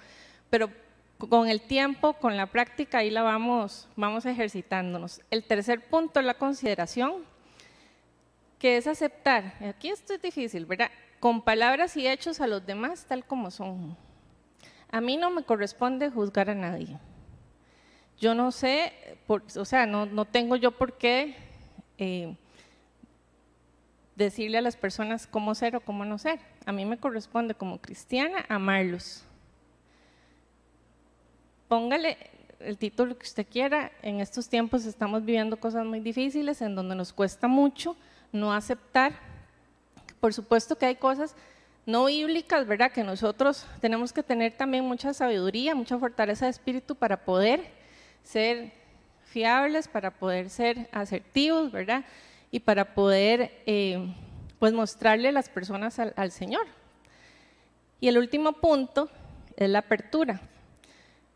[0.51, 0.71] pero
[1.19, 5.21] con el tiempo, con la práctica, ahí la vamos, vamos ejercitándonos.
[5.31, 7.25] El tercer punto es la consideración,
[8.61, 9.55] que es aceptar.
[9.69, 10.91] Aquí esto es difícil, ¿verdad?
[11.25, 13.97] Con palabras y hechos a los demás tal como son.
[14.91, 16.99] A mí no me corresponde juzgar a nadie.
[18.21, 18.93] Yo no sé,
[19.27, 21.35] o sea, no, no tengo yo por qué...
[21.97, 22.37] Eh,
[24.17, 26.41] decirle a las personas cómo ser o cómo no ser.
[26.67, 29.25] A mí me corresponde como cristiana amarlos.
[31.69, 32.19] Póngale
[32.61, 33.93] el título que usted quiera.
[34.03, 37.97] En estos tiempos estamos viviendo cosas muy difíciles en donde nos cuesta mucho
[38.31, 39.33] no aceptar.
[40.25, 41.37] Por supuesto que hay cosas
[41.85, 42.91] no bíblicas, ¿verdad?
[42.91, 47.61] Que nosotros tenemos que tener también mucha sabiduría, mucha fortaleza de espíritu para poder
[48.23, 48.73] ser
[49.27, 52.07] fiables, para poder ser asertivos, ¿verdad?
[52.51, 54.15] y para poder eh,
[54.59, 56.65] pues mostrarle a las personas al, Señor.
[58.01, 59.11] Y el último punto
[59.59, 60.41] es la apertura,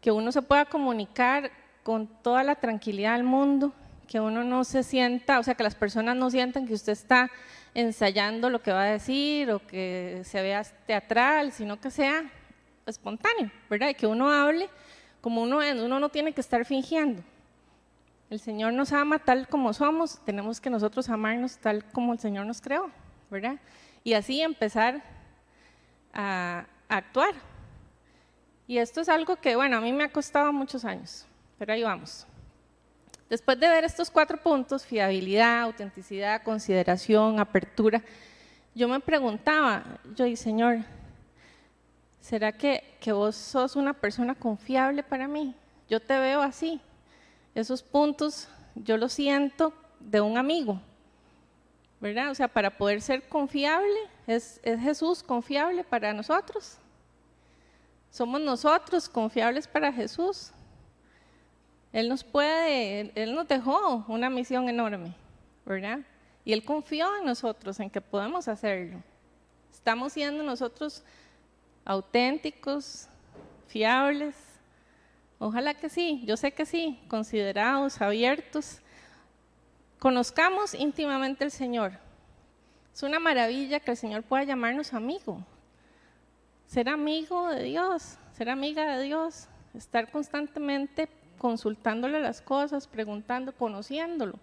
[0.01, 1.51] que uno se pueda comunicar
[1.83, 3.75] con toda la tranquilidad del mundo,
[4.09, 7.31] que uno no se sienta, o sea, que las personas no sientan que usted está
[7.75, 12.25] ensayando lo que va a decir o que se vea teatral, sino que sea
[12.87, 13.91] espontáneo, ¿verdad?
[13.91, 14.69] Y que uno hable
[15.21, 17.23] como uno uno no tiene que estar fingiendo.
[18.31, 22.47] El Señor nos ama tal como somos, tenemos que nosotros amarnos tal como el Señor
[22.47, 22.91] nos creó,
[23.31, 23.57] ¿verdad?
[24.05, 25.03] Y así empezar
[26.13, 27.35] a, actuar.
[28.67, 31.27] Y esto es algo que, bueno, a mí me ha costado muchos años,
[31.59, 32.27] pero ahí vamos.
[33.29, 38.03] Después de ver estos cuatro puntos, fiabilidad, autenticidad, consideración, apertura,
[38.75, 40.79] yo me preguntaba, yo y Señor,
[42.21, 45.55] ¿será que, que vos sos una persona confiable para mí?
[45.89, 46.81] Yo te veo así,
[47.55, 50.81] esos puntos yo los siento de un amigo,
[52.01, 52.31] ¿verdad?
[52.31, 56.79] O sea, para poder ser confiable, ¿es, Jesús confiable para nosotros?
[58.11, 60.53] ¿Somos nosotros confiables para Jesús?
[61.99, 65.15] Él nos puede, Él nos dejó una misión enorme,
[65.65, 66.01] ¿verdad?
[66.45, 69.03] Y Él confió en nosotros, en que podemos hacerlo.
[69.73, 71.03] Estamos siendo nosotros
[71.85, 73.09] auténticos,
[73.67, 74.35] fiables,
[75.39, 78.81] Ojalá que sí, yo sé que sí, considerados, abiertos.
[80.01, 81.93] Conozcamos íntimamente al Señor.
[82.93, 85.45] Es una maravilla que el Señor pueda llamarnos amigo.
[86.67, 94.39] Ser amigo de Dios, ser amiga de Dios, estar constantemente consultándole las cosas, preguntando, conociéndolo.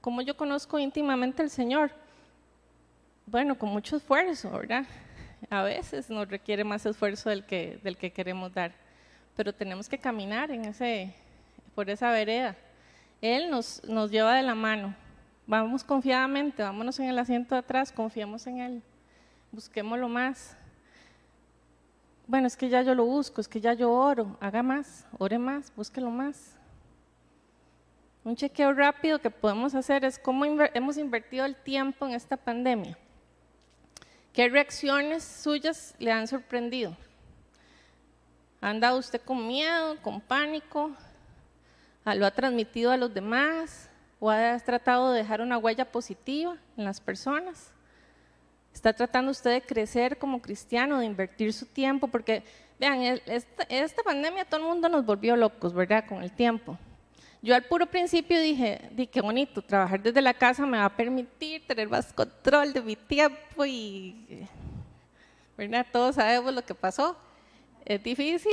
[0.00, 1.90] Como yo conozco íntimamente al Señor?
[3.26, 4.86] Bueno, con mucho esfuerzo, ¿verdad?
[5.50, 8.72] A veces nos requiere más esfuerzo del que, del que queremos dar,
[9.36, 11.14] pero tenemos que caminar en ese,
[11.74, 12.56] por esa vereda.
[13.20, 14.94] Él nos, nos lleva de la mano.
[15.46, 18.82] Vamos confiadamente, vámonos en el asiento de atrás, confiemos en Él,
[19.50, 20.57] busquémoslo más.
[22.28, 25.38] Bueno, es que ya yo lo busco, es que ya yo oro, haga más, ore
[25.38, 26.54] más, búsquelo más.
[28.22, 32.98] Un chequeo rápido que podemos hacer es cómo hemos invertido el tiempo en esta pandemia.
[34.34, 36.94] ¿Qué reacciones suyas le han sorprendido?
[38.60, 40.90] ¿Ha andado usted con miedo, con pánico?
[42.04, 43.88] ¿Lo ha transmitido a los demás?
[44.20, 47.72] ¿O ha tratado de dejar una huella positiva en las personas?
[48.72, 52.08] ¿Está tratando usted de crecer como cristiano, de invertir su tiempo?
[52.08, 52.42] Porque,
[52.78, 56.04] vean, esta, esta pandemia todo el mundo nos volvió locos, ¿verdad?
[56.06, 56.78] Con el tiempo.
[57.40, 60.96] Yo al puro principio dije, di qué bonito, trabajar desde la casa me va a
[60.96, 64.46] permitir tener más control de mi tiempo y,
[65.56, 65.86] ¿verdad?
[65.92, 67.16] Todos sabemos lo que pasó.
[67.84, 68.52] Es difícil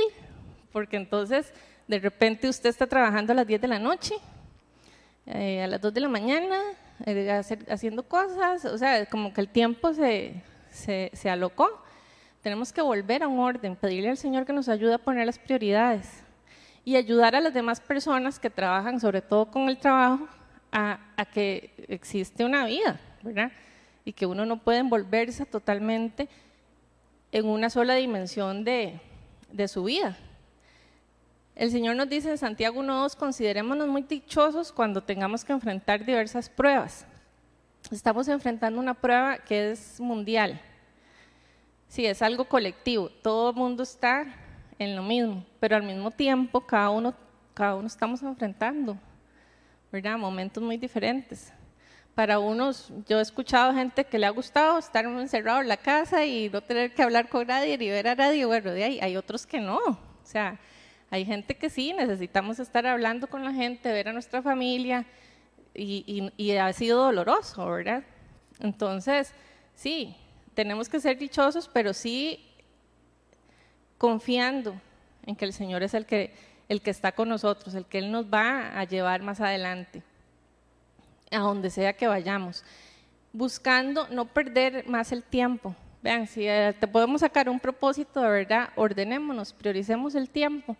[0.72, 1.52] porque entonces
[1.88, 4.14] de repente usted está trabajando a las 10 de la noche,
[5.26, 6.60] eh, a las 2 de la mañana,
[7.04, 11.68] eh, haciendo cosas, o sea, como que el tiempo se, se, se alocó.
[12.42, 15.38] Tenemos que volver a un orden, pedirle al Señor que nos ayude a poner las
[15.38, 16.22] prioridades
[16.84, 20.28] y ayudar a las demás personas que trabajan, sobre todo con el trabajo,
[20.70, 20.98] a,
[21.32, 23.50] que existe una vida, ¿verdad?
[24.04, 26.28] Y que uno no puede envolverse totalmente
[27.32, 29.00] en una sola dimensión de,
[29.50, 30.16] de su vida.
[31.56, 36.50] El Señor nos dice en Santiago 1.2, considerémonos muy dichosos cuando tengamos que enfrentar diversas
[36.50, 37.06] pruebas.
[37.90, 40.60] Estamos enfrentando una prueba que es mundial.
[41.88, 43.08] Sí, es algo colectivo.
[43.08, 44.26] Todo el mundo está
[44.78, 47.14] en lo mismo, pero al mismo tiempo cada uno,
[47.54, 48.98] cada uno estamos enfrentando,
[49.90, 50.18] ¿verdad?
[50.18, 51.54] Momentos muy diferentes.
[52.14, 56.22] Para unos, yo he escuchado gente que le ha gustado estar encerrado en la casa
[56.26, 59.16] y no tener que hablar con nadie ni ver a nadie, bueno, de ahí hay
[59.16, 60.58] otros que no, o sea,
[61.10, 65.06] hay gente que sí, necesitamos estar hablando con la gente, ver a nuestra familia
[65.72, 68.02] y, ha sido doloroso, ¿verdad?
[68.60, 69.32] Entonces,
[69.74, 70.16] sí,
[70.54, 72.44] tenemos que ser dichosos, pero sí
[73.98, 74.80] confiando
[75.24, 76.34] en que el Señor es el que,
[76.68, 80.02] el que está con nosotros, el que Él nos va a llevar más adelante,
[81.30, 82.64] a donde sea que vayamos,
[83.32, 85.74] buscando no perder más el tiempo.
[86.02, 90.76] Vean, si eh, te podemos sacar un propósito de verdad, ordenémonos, prioricemos el tiempo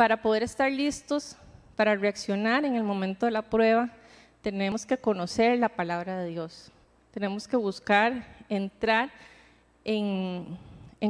[0.00, 1.36] para poder estar listos
[1.76, 3.90] para reaccionar en el momento de la prueba.
[4.40, 6.72] Tenemos que conocer la palabra de Dios.
[7.10, 9.10] Tenemos que buscar entrar
[9.84, 10.56] en,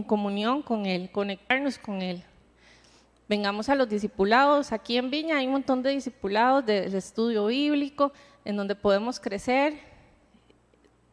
[0.09, 2.25] comunión con Él, conectarnos con Él.
[3.29, 4.73] Vengamos a los discipulados.
[4.73, 8.13] Aquí en Viña hay un montón de discipulados del estudio bíblico
[8.45, 9.79] en donde podemos crecer.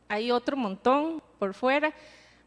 [0.08, 1.94] Hay otro montón por fuera.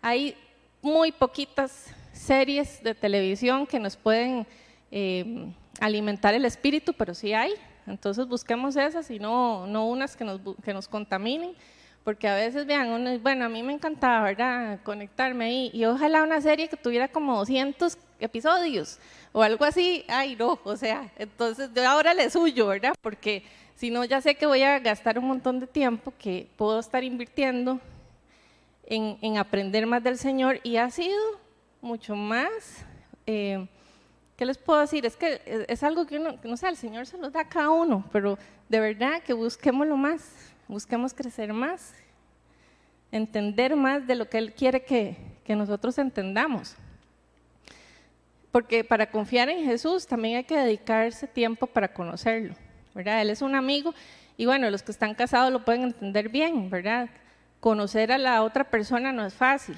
[0.02, 0.34] Hay
[0.82, 4.44] muy poquitas series de televisión que nos pueden
[4.90, 7.52] eh, alimentar el espíritu, pero sí hay.
[7.86, 11.54] Entonces busquemos esas y no, no unas que nos, que nos contaminen
[12.04, 16.40] porque a veces, vean, bueno, a mí me encantaba, ¿verdad?, conectarme ahí, y ojalá una
[16.40, 18.98] serie que tuviera como 200 episodios,
[19.32, 23.44] o algo así, ay, no, o sea, entonces yo ahora le suyo, ¿verdad?, porque
[23.76, 27.04] si no, ya sé que voy a gastar un montón de tiempo que puedo estar
[27.04, 27.80] invirtiendo
[28.86, 31.20] en, en aprender más del Señor, y ha sido
[31.80, 32.50] mucho más...
[33.26, 33.66] Eh,
[34.40, 35.04] ¿Qué les puedo decir?
[35.04, 37.68] Es que es algo que uno, no sé, el Señor se lo da a cada
[37.68, 38.38] uno, pero
[38.70, 41.92] de verdad que busquémoslo más busquemos crecer más,
[43.12, 46.74] entender más de lo que Él quiere que, que nosotros entendamos.
[48.50, 52.54] Porque para confiar en Jesús también hay que dedicarse tiempo para conocerlo,
[52.94, 53.20] ¿verdad?
[53.20, 53.92] Él es un amigo
[54.38, 57.10] y bueno, los que están casados lo pueden entender bien, ¿verdad?
[57.60, 59.76] Conocer a la otra persona no es fácil,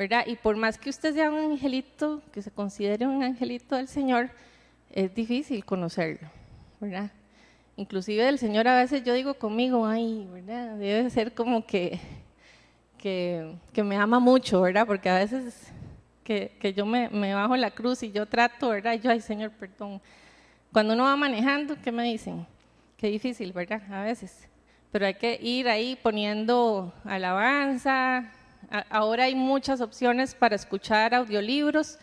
[0.00, 0.24] ¿verdad?
[0.26, 4.30] Y por más que usted sea un angelito, que se considere un angelito del Señor,
[4.90, 6.26] es difícil conocerlo,
[6.80, 7.10] ¿verdad?
[7.76, 10.76] Inclusive el Señor a veces yo digo conmigo, ay, ¿verdad?
[10.76, 12.00] Debe ser como que,
[12.96, 13.52] que,
[13.84, 14.86] me ama mucho, ¿verdad?
[14.86, 15.70] Porque a veces
[16.24, 18.94] que, que yo me, me, bajo la cruz y yo trato, ¿verdad?
[18.94, 20.00] Yo, ay, Señor, perdón.
[20.72, 22.46] Cuando uno va manejando, ¿qué me dicen?
[22.96, 23.82] Qué difícil, ¿verdad?
[23.92, 24.48] A veces.
[24.92, 28.32] Pero hay que ir ahí poniendo alabanza.
[28.88, 31.98] Ahora hay muchas opciones para escuchar audiolibros.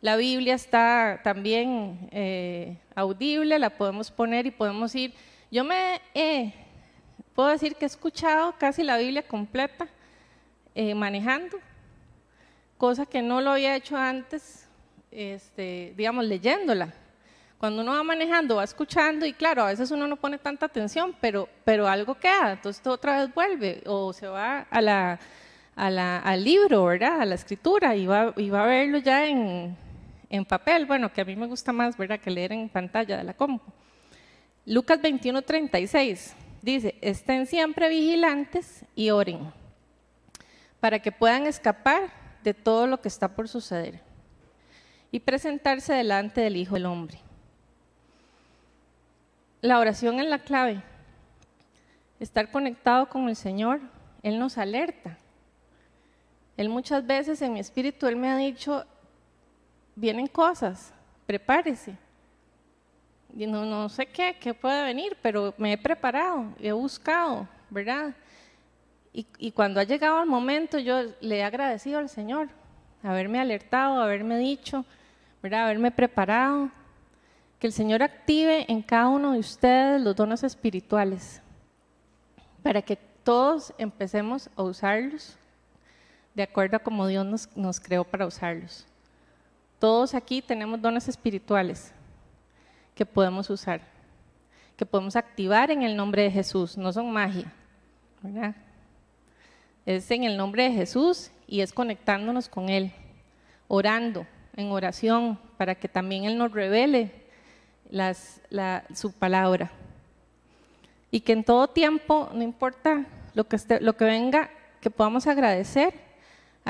[0.00, 5.14] La Biblia está también eh, audible, la podemos poner y podemos ir.
[5.50, 6.00] Yo me
[7.34, 9.88] puedo decir que he escuchado casi la Biblia completa
[10.74, 11.58] eh, manejando,
[12.78, 14.66] cosa que no lo había hecho antes
[15.10, 16.92] este, digamos, leyéndola.
[17.58, 21.14] Cuando uno va manejando, va escuchando y claro, a veces uno no pone tanta atención,
[21.20, 25.20] pero, pero algo queda, entonces otra vez vuelve o se va a la,
[25.76, 27.20] al libro, ¿verdad?
[27.20, 29.76] A la escritura y va a verlo ya en,
[30.30, 32.20] en papel, bueno, que a mí me gusta más, ¿verdad?
[32.20, 33.72] Que leer en pantalla de la compu.
[34.64, 39.52] Lucas 21, 36 dice, estén siempre vigilantes y oren
[40.78, 42.10] para que puedan escapar
[42.44, 44.00] de todo lo que está por suceder
[45.10, 47.18] y presentarse delante del Hijo del Hombre.
[49.60, 50.82] La oración es la clave.
[52.18, 53.80] Estar conectado con el Señor,
[54.22, 55.18] Él nos alerta.
[56.60, 58.84] Él muchas veces en mi espíritu, Él me ha dicho,
[59.96, 60.92] vienen cosas,
[61.24, 61.96] prepárese.
[63.34, 68.14] Y no, no sé qué, qué puede venir, pero me he preparado, he buscado, ¿verdad?
[69.14, 72.50] Y, y, cuando ha llegado el momento, yo le he agradecido al Señor,
[73.02, 74.84] haberme alertado, haberme dicho,
[75.42, 75.64] ¿verdad?
[75.64, 76.68] haberme preparado.
[77.58, 81.40] Que el Señor active en cada uno de ustedes los dones espirituales,
[82.62, 85.39] para que todos empecemos a usarlos
[86.34, 88.86] de acuerdo a como Dios nos, creó para usarlos.
[89.78, 91.92] Todos aquí tenemos dones espirituales
[92.94, 93.80] que podemos usar,
[94.76, 97.52] que podemos activar en el nombre de Jesús, no son magia.
[99.86, 102.92] Es en el nombre de Jesús y es conectándonos con Él,
[103.68, 107.12] orando en oración para que también Él nos revele
[108.94, 109.70] su palabra.
[111.10, 116.09] Y que en todo tiempo, no importa lo que venga, que podamos agradecer,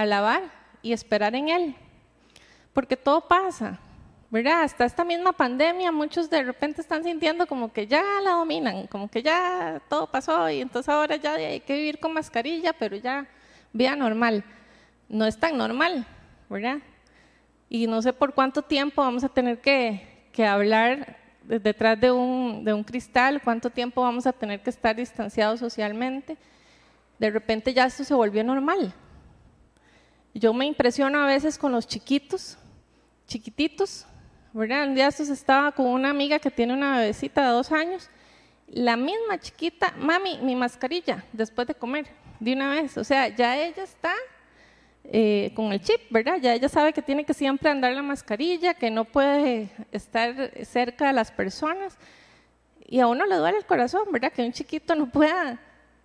[0.03, 0.43] alabar
[0.83, 1.75] y esperar en Él.
[2.73, 3.79] Porque todo pasa,
[4.31, 4.63] ¿verdad?
[4.63, 9.11] Hasta esta misma pandemia, muchos de repente están sintiendo como que ya la dominan, como
[9.11, 13.27] que ya todo pasó y entonces ahora ya hay que vivir con mascarilla, pero ya
[13.73, 14.45] vida normal.
[15.09, 16.07] No es tan normal,
[16.49, 16.79] ¿verdad?
[17.69, 22.65] Y no sé por cuánto tiempo vamos a tener que, que hablar detrás de un,
[22.65, 26.37] de un cristal, cuánto tiempo vamos a tener que estar distanciados socialmente.
[27.19, 28.95] De repente ya esto se volvió normal.
[30.35, 32.57] Yo me impresiono a veces con los chiquitos,
[33.27, 34.07] chiquititos,
[34.53, 34.87] ¿verdad?
[34.87, 38.09] Un día estos estaba con una amiga que tiene una bebecita de dos años,
[38.69, 42.07] la misma chiquita, mami, mi mascarilla, después de comer,
[42.39, 42.97] de una vez.
[42.97, 44.15] O sea, ya ella está
[45.03, 46.37] eh, con el chip, ¿verdad?
[46.41, 51.09] Ya ella sabe que tiene que siempre andar la mascarilla, que no puede estar cerca
[51.09, 51.99] de las personas.
[52.87, 54.33] Y a uno le duele el corazón, ¿verdad?
[54.33, 55.61] Que un chiquito no pueda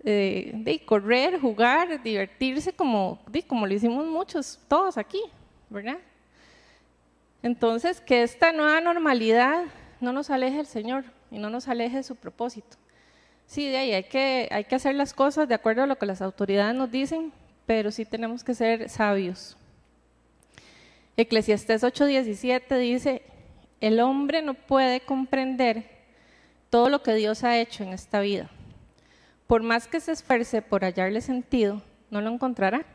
[0.05, 5.21] de correr, jugar, divertirse como, como lo hicimos muchos, todos aquí,
[5.69, 5.97] ¿verdad?
[7.41, 9.65] Entonces, que esta nueva normalidad
[9.99, 12.77] no nos aleje del Señor y no nos aleje de su propósito.
[13.47, 16.05] Sí, de ahí hay que, hay que hacer las cosas de acuerdo a lo que
[16.05, 17.31] las autoridades nos dicen,
[17.65, 19.57] pero sí tenemos que ser sabios.
[21.17, 23.21] Eclesiastés 8:17 dice,
[23.81, 25.83] el hombre no puede comprender
[26.69, 28.49] todo lo que Dios ha hecho en esta vida.
[29.47, 32.85] Por más que se esfuerce por hallarle sentido, no lo encontrará.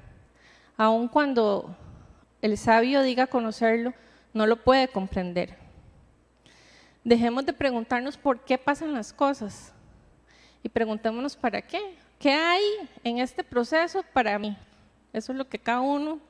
[0.76, 1.76] Aun cuando
[2.42, 3.94] el sabio diga conocerlo,
[4.32, 5.56] no lo puede comprender.
[7.04, 9.72] Dejemos de preguntarnos por qué pasan las cosas
[10.62, 11.80] y preguntémonos para qué.
[12.18, 12.62] ¿Qué hay
[13.04, 14.56] en este proceso para mí?
[15.12, 16.20] Eso es lo que cada uno,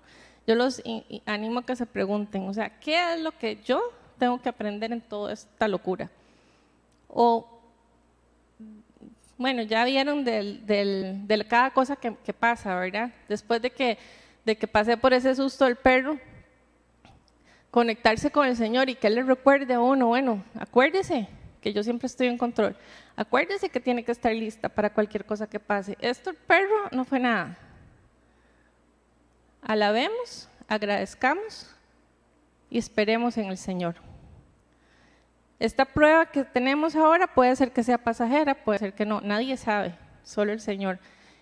[0.46, 0.82] yo los
[1.26, 3.80] animo a que se pregunten, o sea, ¿qué es lo que yo
[4.18, 6.10] tengo que aprender en toda esta locura?
[7.08, 7.59] O,
[9.40, 13.10] bueno, ya vieron de cada cosa que, que, pasa, ¿verdad?
[13.26, 13.96] Después de que,
[14.44, 16.18] de que pasé por ese susto del perro,
[17.70, 21.26] conectarse con el Señor y que Él le recuerde a uno, bueno, acuérdese
[21.62, 22.76] que yo siempre estoy en control.
[23.16, 25.96] Acuérdese que tiene que estar lista para cualquier cosa que pase.
[26.02, 27.56] Esto el perro no fue nada.
[29.62, 31.74] Alabemos, agradezcamos
[32.68, 34.09] y esperemos en el Señor.
[35.60, 39.56] Esta prueba que tenemos ahora puede ser que sea pasajera, puede ser que no, nadie
[39.56, 39.94] sabe,
[40.24, 40.98] solo el Señor.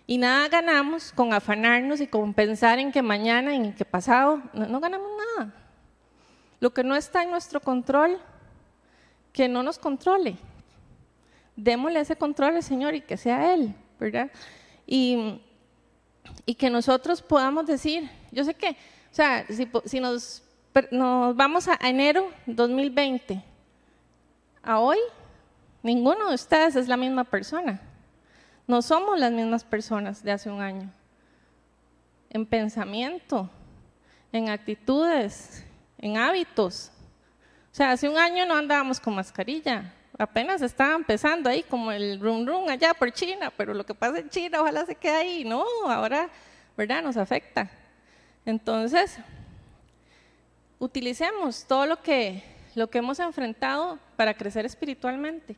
[0.06, 4.80] Y nada ganamos con afanarnos y con pensar en que mañana, en que pasado, no
[4.80, 5.54] ganamos nada.
[6.60, 8.18] Lo que no está en nuestro control,
[9.32, 10.36] que no nos controle.
[11.54, 14.30] Démosle ese control al Señor y que sea Él, ¿verdad?
[14.86, 15.42] Y,
[16.58, 19.46] que nosotros podamos decir, yo sé que, o sea,
[19.84, 20.42] si, nos,
[20.90, 23.42] nos vamos a enero 2020,
[24.62, 24.98] a hoy,
[25.82, 27.80] ninguno de ustedes es la misma persona.
[28.66, 30.90] No somos las mismas personas de hace un año.
[32.30, 33.48] En pensamiento,
[34.32, 35.64] en actitudes,
[35.98, 36.90] en hábitos.
[37.72, 42.18] O sea, hace un año no andábamos con mascarilla, apenas estaba empezando ahí como el
[42.20, 45.44] rum rum allá por China, pero lo que pasa en China ojalá se quede ahí,
[45.44, 46.28] no, ahora,
[46.76, 47.02] ¿verdad?
[47.02, 47.70] Nos afecta.
[48.44, 49.18] Entonces,
[50.78, 52.42] utilicemos todo lo que,
[52.78, 55.56] lo que hemos enfrentado para crecer espiritualmente.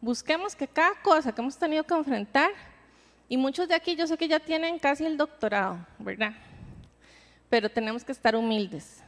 [0.00, 2.50] Busquemos que cada cosa que hemos tenido que enfrentar,
[3.28, 6.32] y muchos de aquí yo sé que ya tienen casi el doctorado, ¿verdad?
[7.48, 9.02] Pero tenemos que estar humildes.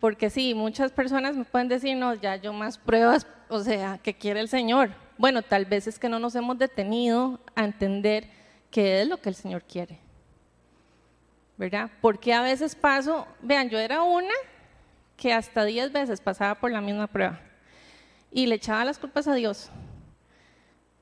[0.00, 4.14] Porque sí, muchas personas me pueden decir, no, ya yo más pruebas, o sea, que
[4.14, 4.90] quiere el Señor.
[5.18, 8.28] Bueno, tal vez es que no nos hemos detenido a entender
[8.70, 9.98] qué es lo que el Señor quiere.
[11.58, 11.90] ¿Verdad?
[12.00, 14.32] Porque a veces paso, vean, yo era una
[15.20, 17.38] que hasta 10 veces pasaba por la misma prueba
[18.32, 19.68] y le echaba las culpas a Dios.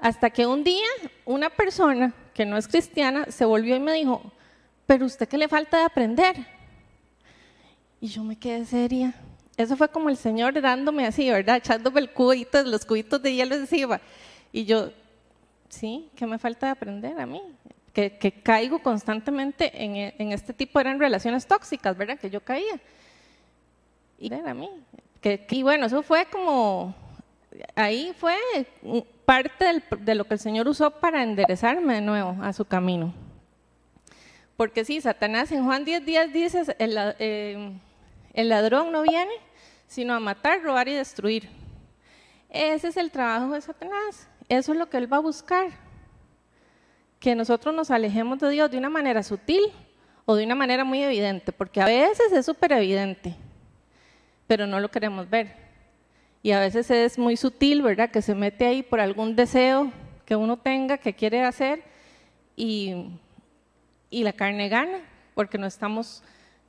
[0.00, 0.88] Hasta que un día
[1.24, 4.32] una persona que no es cristiana se volvió y me dijo,
[4.86, 6.34] pero usted qué le falta de aprender.
[8.00, 9.14] Y yo me quedé seria.
[9.56, 11.56] Eso fue como el Señor dándome así, ¿verdad?
[11.56, 14.00] Echándome el cubito, los cubitos de hielo encima.
[14.52, 14.90] Y yo,
[15.68, 17.40] sí, ¿qué me falta de aprender a mí?
[17.92, 22.18] Que, caigo constantemente en, en, este tipo, eran relaciones tóxicas, ¿verdad?
[22.18, 22.80] Que yo caía.
[24.18, 24.70] Y a mí.
[25.20, 26.94] Que, y bueno, eso fue como,
[27.74, 28.36] ahí fue
[29.24, 33.12] parte de lo que el Señor usó para enderezarme de nuevo a su camino.
[34.56, 37.72] Porque sí, Satanás en Juan 10 días dice, el, eh,
[38.34, 39.32] el ladrón no viene
[39.88, 41.48] sino a matar, robar y destruir.
[42.50, 44.28] Ese es el trabajo de Satanás.
[44.48, 45.70] Eso es lo que él va a buscar.
[47.18, 49.62] Que nosotros nos alejemos de Dios de una manera sutil
[50.24, 53.34] o de una manera muy evidente, porque a veces es súper evidente,
[54.48, 55.54] pero no lo queremos ver.
[56.42, 58.10] Y a veces es muy sutil, ¿verdad?
[58.10, 59.92] Que se mete ahí por algún deseo
[60.24, 61.82] que uno tenga, que quiere hacer,
[62.56, 63.12] y,
[64.10, 64.98] y la carne gana,
[65.34, 66.22] porque no estamos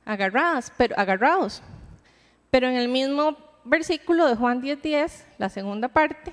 [0.04, 1.62] agarradas, pero, agarrados.
[2.50, 6.32] Pero en el mismo versículo de Juan 10:10, 10, la segunda parte,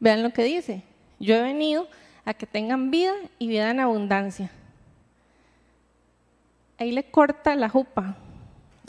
[0.00, 0.82] vean lo que dice.
[1.18, 1.88] Yo he venido
[2.24, 4.50] a que tengan vida y vida en abundancia.
[6.78, 8.16] Ahí le corta la jupa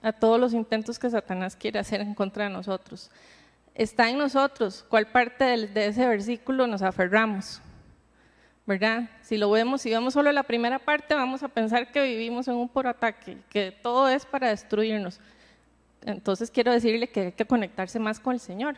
[0.01, 3.11] a todos los intentos que Satanás quiere hacer en contra de nosotros.
[3.75, 7.61] Está en nosotros cuál parte de ese versículo nos aferramos.
[8.67, 9.09] ¿verdad?
[9.21, 12.55] Si lo vemos, si vemos solo la primera parte, vamos a pensar que vivimos en
[12.55, 15.21] un por ataque, que todo es para destruirnos.
[16.05, 18.75] Entonces quiero decirle que hay que conectarse más con el Señor,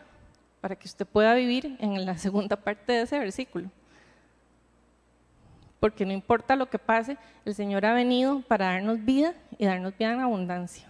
[0.62, 3.72] para que usted pueda vivir en la segunda parte de ese versículo.
[5.80, 9.98] Porque no importa lo que pase, el Señor ha venido para darnos vida y darnos
[9.98, 10.89] vida en abundancia.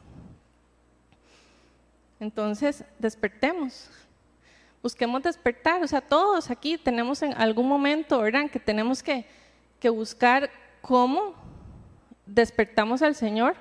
[2.19, 3.89] Entonces, despertemos,
[4.83, 9.25] busquemos despertar, o sea, todos aquí tenemos en algún momento, ¿verdad?, que tenemos que,
[9.79, 10.49] que buscar
[10.81, 11.33] cómo
[12.25, 13.55] despertamos al Señor,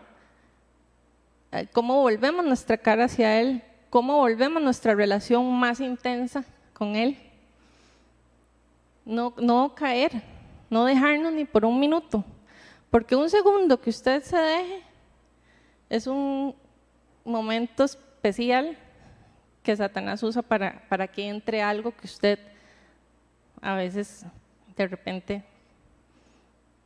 [1.52, 6.44] eh, cómo volvemos nuestra cara hacia Él, cómo volvemos nuestra relación más intensa
[6.74, 7.16] con Él.
[9.04, 10.20] No, no caer,
[10.68, 12.24] no dejarnos ni por un minuto,
[12.90, 14.82] porque un segundo que usted se deje
[15.88, 16.54] es un
[17.24, 18.07] momento especial
[19.62, 22.38] que Satanás usa para, para que entre algo que usted
[23.60, 24.24] a veces
[24.76, 25.42] de repente,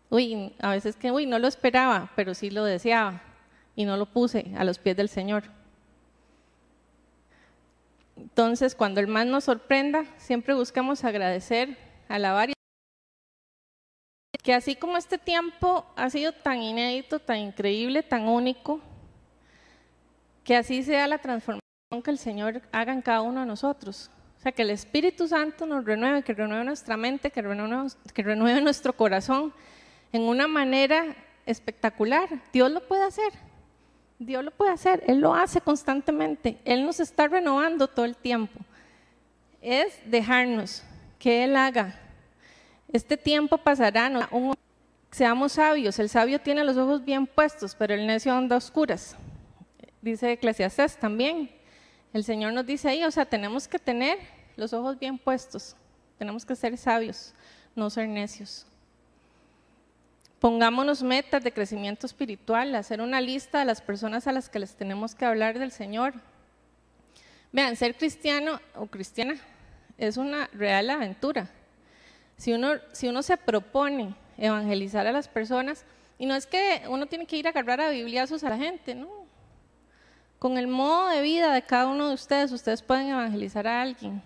[0.08, 3.20] uy, a veces que, uy, no lo esperaba, pero sí lo deseaba
[3.76, 5.44] y no lo puse a los pies del Señor.
[8.16, 11.76] Entonces, cuando el mal nos sorprenda, siempre buscamos agradecer,
[12.08, 12.54] alabar y
[14.42, 18.80] que así como este tiempo ha sido tan inédito, tan increíble, tan único,
[20.44, 21.62] que así sea la transformación
[22.02, 24.10] que el Señor haga en cada uno de nosotros.
[24.38, 28.22] O sea, que el Espíritu Santo nos renueve, que renueve nuestra mente, que renueve, que
[28.22, 29.52] renueve nuestro corazón
[30.12, 31.14] en una manera
[31.46, 32.28] espectacular.
[32.52, 33.32] Dios lo puede hacer.
[34.18, 35.04] Dios lo puede hacer.
[35.06, 36.58] Él lo hace constantemente.
[36.64, 38.58] Él nos está renovando todo el tiempo.
[39.60, 40.82] Es dejarnos
[41.18, 41.94] que Él haga.
[42.92, 44.28] Este tiempo pasará.
[45.10, 45.98] seamos sabios.
[45.98, 49.16] El sabio tiene los ojos bien puestos, pero el necio anda a oscuras.
[50.02, 51.48] Dice Eclesiastes también.
[52.12, 54.18] El Señor nos dice ahí, o sea, tenemos que tener
[54.56, 55.76] los ojos bien puestos,
[56.18, 57.32] tenemos que ser sabios,
[57.74, 58.66] no ser necios.
[60.40, 64.74] Pongámonos metas de crecimiento espiritual, hacer una lista de las personas a las que les
[64.74, 66.14] tenemos que hablar del Señor.
[67.52, 69.36] Vean, ser cristiano o cristiana
[69.96, 71.48] es una real aventura.
[72.36, 75.84] Si uno, si uno se propone evangelizar a las personas,
[76.18, 78.94] y no es que uno tiene que ir a agarrar a bibliazos a la gente,
[78.96, 79.21] no,
[80.42, 84.20] con el modo de vida de cada uno de ustedes, ustedes pueden evangelizar a alguien.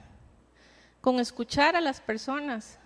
[1.02, 2.78] Con escuchar a las personas.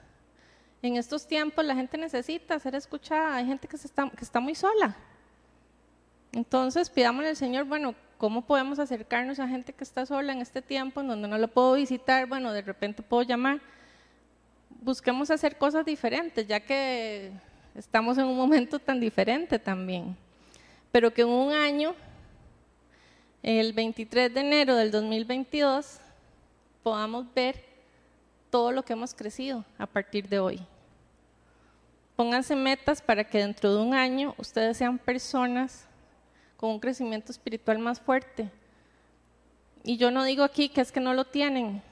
[0.82, 3.36] En estos tiempos la gente necesita ser escuchada.
[3.36, 4.96] Hay gente que, está, muy sola.
[6.32, 10.60] Entonces pidámosle al Señor, bueno, ¿cómo podemos acercarnos a gente que está sola en este
[10.60, 12.26] tiempo en donde no lo puedo visitar?
[12.26, 13.60] Bueno, de repente puedo llamar.
[14.80, 17.30] Busquemos hacer cosas diferentes, ya que
[17.76, 20.16] estamos en un momento tan diferente también.
[20.90, 21.94] Pero que en un año
[23.42, 25.98] el 23 de enero del 2022
[26.82, 27.64] podamos ver
[28.50, 30.60] todo lo que hemos crecido a partir de hoy.
[32.16, 35.86] Pónganse metas para que dentro de un año ustedes sean personas
[36.58, 38.50] con un crecimiento espiritual más fuerte.
[39.82, 41.82] Y yo no digo aquí que es que no lo tienen.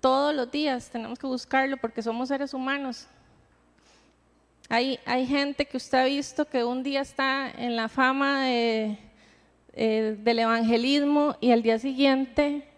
[0.00, 3.06] Todos los días tenemos que buscarlo porque somos seres humanos.
[4.70, 8.96] Hay, hay gente que usted ha visto que un día está en la fama de,
[9.72, 12.68] eh, del evangelismo y al día siguiente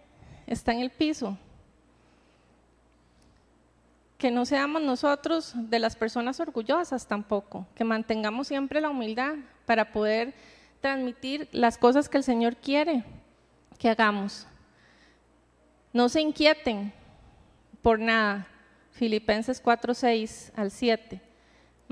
[0.46, 1.36] está en el piso
[4.22, 9.34] que no seamos nosotros de las personas orgullosas tampoco, que mantengamos siempre la humildad
[9.66, 10.32] para poder
[10.80, 13.02] transmitir las cosas que el Señor quiere
[13.80, 14.46] que hagamos.
[15.92, 16.92] No se inquieten
[17.82, 18.46] por nada.
[18.92, 21.20] Filipenses 4, 6 al 7.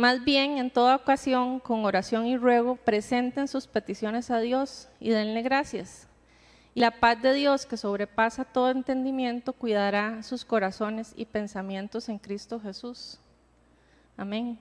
[0.01, 5.11] Más bien, en toda ocasión, con oración y ruego, presenten sus peticiones a Dios y
[5.11, 6.09] denle gracias
[6.75, 12.19] y la paz de Dios, que sobrepasa todo entendimiento, cuidará sus corazones y pensamientos en
[12.19, 13.19] Cristo Jesús.
[14.17, 14.59] Amén.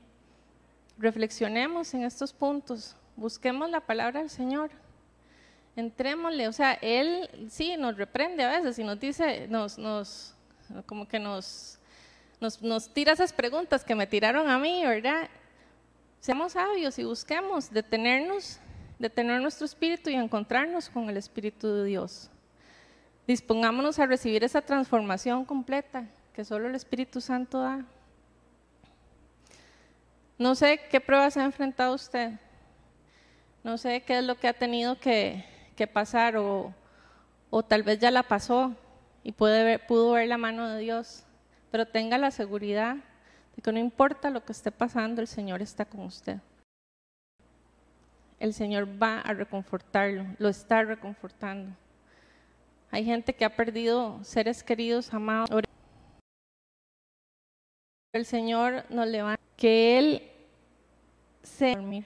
[0.98, 4.72] Reflexionemos en estos puntos, busquemos la palabra del Señor,
[5.76, 10.36] entrémosle, o sea, Él sí nos reprende a veces y nos dice, nos, nos
[10.86, 11.79] como que nos,
[12.40, 15.30] nos, tira esas preguntas que me tiraron a mí, ¿verdad?
[16.20, 18.60] Seamos sabios y busquemos detenernos
[19.00, 22.30] de tener nuestro espíritu y encontrarnos con el Espíritu de Dios.
[23.26, 27.86] Dispongámonos a recibir esa transformación completa que solo el Espíritu Santo da.
[30.38, 32.32] No sé qué pruebas ha enfrentado usted.
[33.64, 35.46] No sé qué es lo que ha tenido que,
[35.94, 36.74] pasar o,
[37.68, 38.76] tal vez ya la pasó
[39.24, 41.24] y pudo ver la mano de Dios.
[41.72, 42.98] Pero tenga la seguridad
[43.56, 46.40] de que no importa lo que esté pasando, el Señor está con usted
[48.40, 51.76] el Señor va a reconfortarlo, lo está reconfortando.
[52.92, 55.50] Hay gente que ha perdido seres queridos, amados.
[58.14, 60.24] El Señor nos levanta, que Él
[61.44, 62.06] se dormir,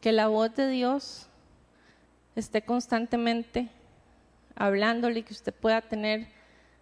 [0.00, 1.28] que la voz de Dios
[2.36, 3.68] esté constantemente
[4.54, 6.28] hablándole que usted pueda tener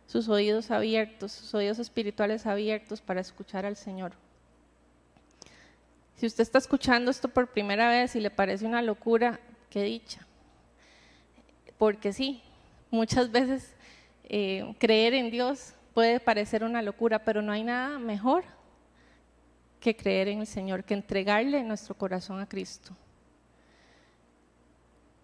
[0.07, 4.13] sus oídos abiertos, sus oídos espirituales abiertos para escuchar al Señor.
[6.17, 9.41] Si usted está escuchando esto por primera vez y le parece una locura,
[9.71, 10.27] qué dicha.
[11.79, 12.43] Porque sí,
[12.91, 13.75] muchas veces
[14.25, 18.45] eh, creer en Dios puede parecer una locura, pero no hay nada mejor
[19.81, 22.97] que creer en el Señor, que entregarle nuestro corazón a Cristo.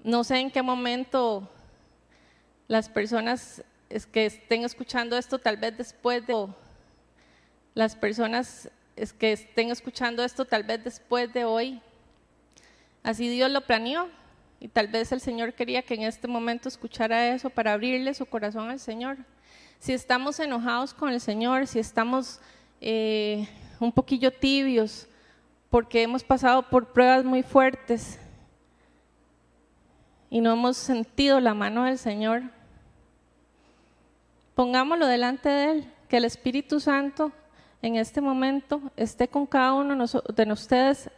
[0.03, 1.49] No sé en qué momento
[2.69, 3.65] las personas
[4.13, 6.47] que estén escuchando esto, tal vez después de
[7.75, 11.81] las personas es que estén escuchando esto tal vez después de hoy.
[13.03, 14.09] Así Dios lo planeó
[14.61, 18.27] y tal vez el Señor quería que en este momento escuchara eso para abrirle su
[18.27, 19.17] corazón al Señor.
[19.79, 22.41] Si estamos enojados con el Señor, si estamos
[22.81, 25.09] eh, un poquillo tibios
[25.71, 28.19] porque hemos pasado por pruebas muy fuertes
[30.29, 32.43] y no hemos sentido la mano del Señor,
[34.61, 37.33] pongámoslo delante de Él, que el Espíritu Santo
[37.81, 41.09] en este momento esté con cada uno de ustedes,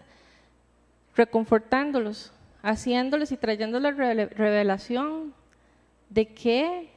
[1.16, 2.32] reconfortándolos,
[2.62, 5.34] haciéndoles y trayéndoles revelación
[6.08, 6.88] de qué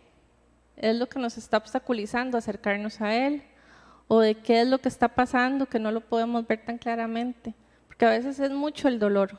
[0.77, 3.41] es lo que nos está obstaculizando acercarnos a Él
[4.07, 7.55] o de qué es lo que está pasando que no lo podemos ver tan claramente,
[7.87, 9.35] porque a veces es mucho el dolor,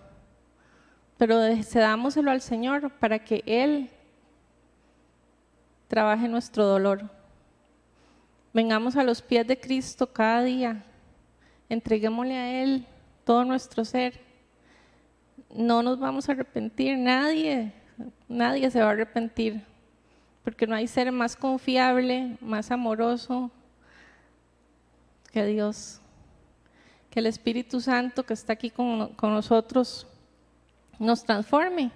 [1.19, 3.93] pero cedámoselo al Señor para que Él
[5.89, 7.09] trabaje nuestro dolor.
[8.53, 10.83] Vengamos a los pies de Cristo cada día.
[11.69, 12.87] Entreguémosle a Él
[13.25, 14.21] todo nuestro ser.
[15.55, 17.73] No nos vamos a arrepentir, nadie,
[18.29, 19.63] nadie se va a arrepentir,
[20.43, 23.51] porque no hay ser más confiable, más amoroso
[25.33, 26.01] que Dios.
[27.11, 30.07] Que el Espíritu Santo que está aquí con, con nosotros
[30.99, 31.91] nos transforme.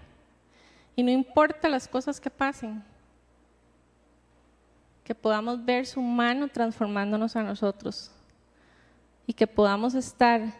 [0.96, 2.82] Y no importa las cosas que pasen,
[5.10, 8.12] que podamos ver su mano transformándonos a nosotros
[9.26, 10.54] y que podamos estar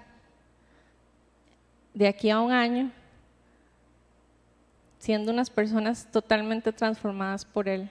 [1.94, 2.90] de aquí a un año
[4.98, 7.88] siendo unas personas totalmente transformadas por Él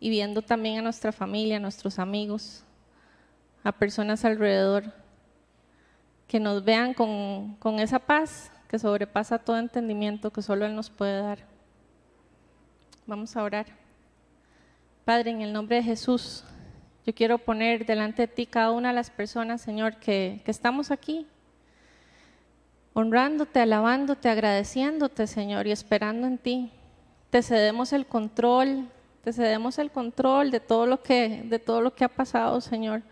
[0.00, 2.64] y viendo también a nuestra familia, a nuestros amigos,
[3.62, 4.92] a personas alrededor,
[6.26, 11.22] que nos vean con, esa paz que sobrepasa todo entendimiento que solo Él nos puede
[11.22, 11.38] dar.
[13.06, 13.79] Vamos a orar.
[15.10, 16.44] Padre, en el nombre de Jesús,
[17.04, 21.26] yo quiero poner delante de ti cada una de las personas, Señor, que, estamos aquí.
[22.92, 26.70] honrándote, alabándote, agradeciéndote, Señor, y esperando en ti.
[27.30, 28.88] Te cedemos el control,
[29.24, 33.02] te cedemos el control de todo lo que, de todo lo que ha pasado, Señor.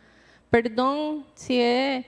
[0.51, 2.07] Perdón si he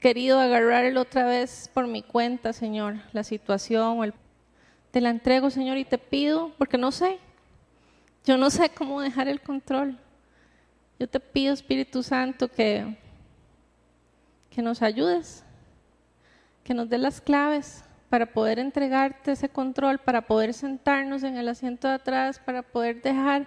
[0.00, 4.14] querido agarrarlo otra vez por mi cuenta, Señor, la situación.
[4.90, 7.18] Te la entrego, Señor, y te pido, porque no sé,
[8.24, 9.98] yo no sé cómo dejar el control.
[10.98, 12.96] Yo te pido, Espíritu Santo, que,
[14.48, 15.44] que nos ayudes,
[16.62, 21.48] que nos dé las claves para poder entregarte ese control, para poder sentarnos en el
[21.48, 23.46] asiento de atrás, para poder dejar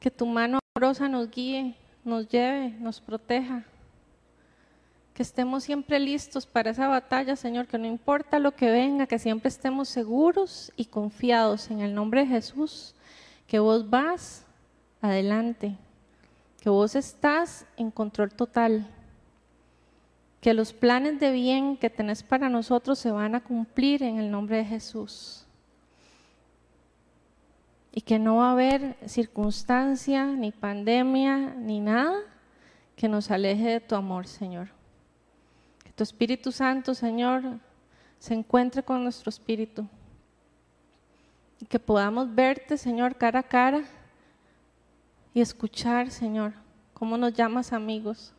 [0.00, 3.62] que tu mano amorosa nos guíe, nos lleve, nos proteja.
[5.12, 9.20] Que estemos siempre listos para esa batalla, Señor, que no importa lo que venga, que
[9.20, 12.94] siempre estemos seguros y confiados en el nombre de Jesús
[13.46, 14.46] que vos vas
[15.00, 15.76] adelante,
[16.60, 18.86] que vos estás en control total,
[20.40, 24.30] que los planes de bien que tenés para nosotros se van a cumplir en el
[24.30, 25.46] nombre de Jesús.
[27.92, 32.18] Y que no va a haber circunstancia, ni pandemia, ni nada
[32.96, 34.68] que nos aleje de tu amor, Señor.
[35.84, 37.42] Que tu Espíritu Santo, Señor,
[38.18, 39.86] se encuentre con nuestro espíritu
[41.68, 43.84] que podamos verte, Señor, cara a cara
[45.32, 46.52] y escuchar, Señor,
[46.92, 48.32] cómo nos llamas amigos,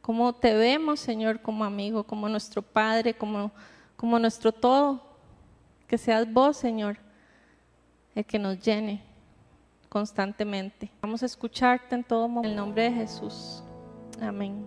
[0.00, 3.50] cómo te vemos, Señor, como amigo, como nuestro Padre, como,
[3.96, 5.08] como nuestro todo.
[5.86, 6.98] Que seas vos, Señor,
[8.14, 9.02] el que nos llene
[9.88, 10.90] constantemente.
[11.02, 12.46] Vamos a escucharte en todo momento.
[12.46, 13.64] En el nombre de Jesús.
[14.20, 14.64] Amén.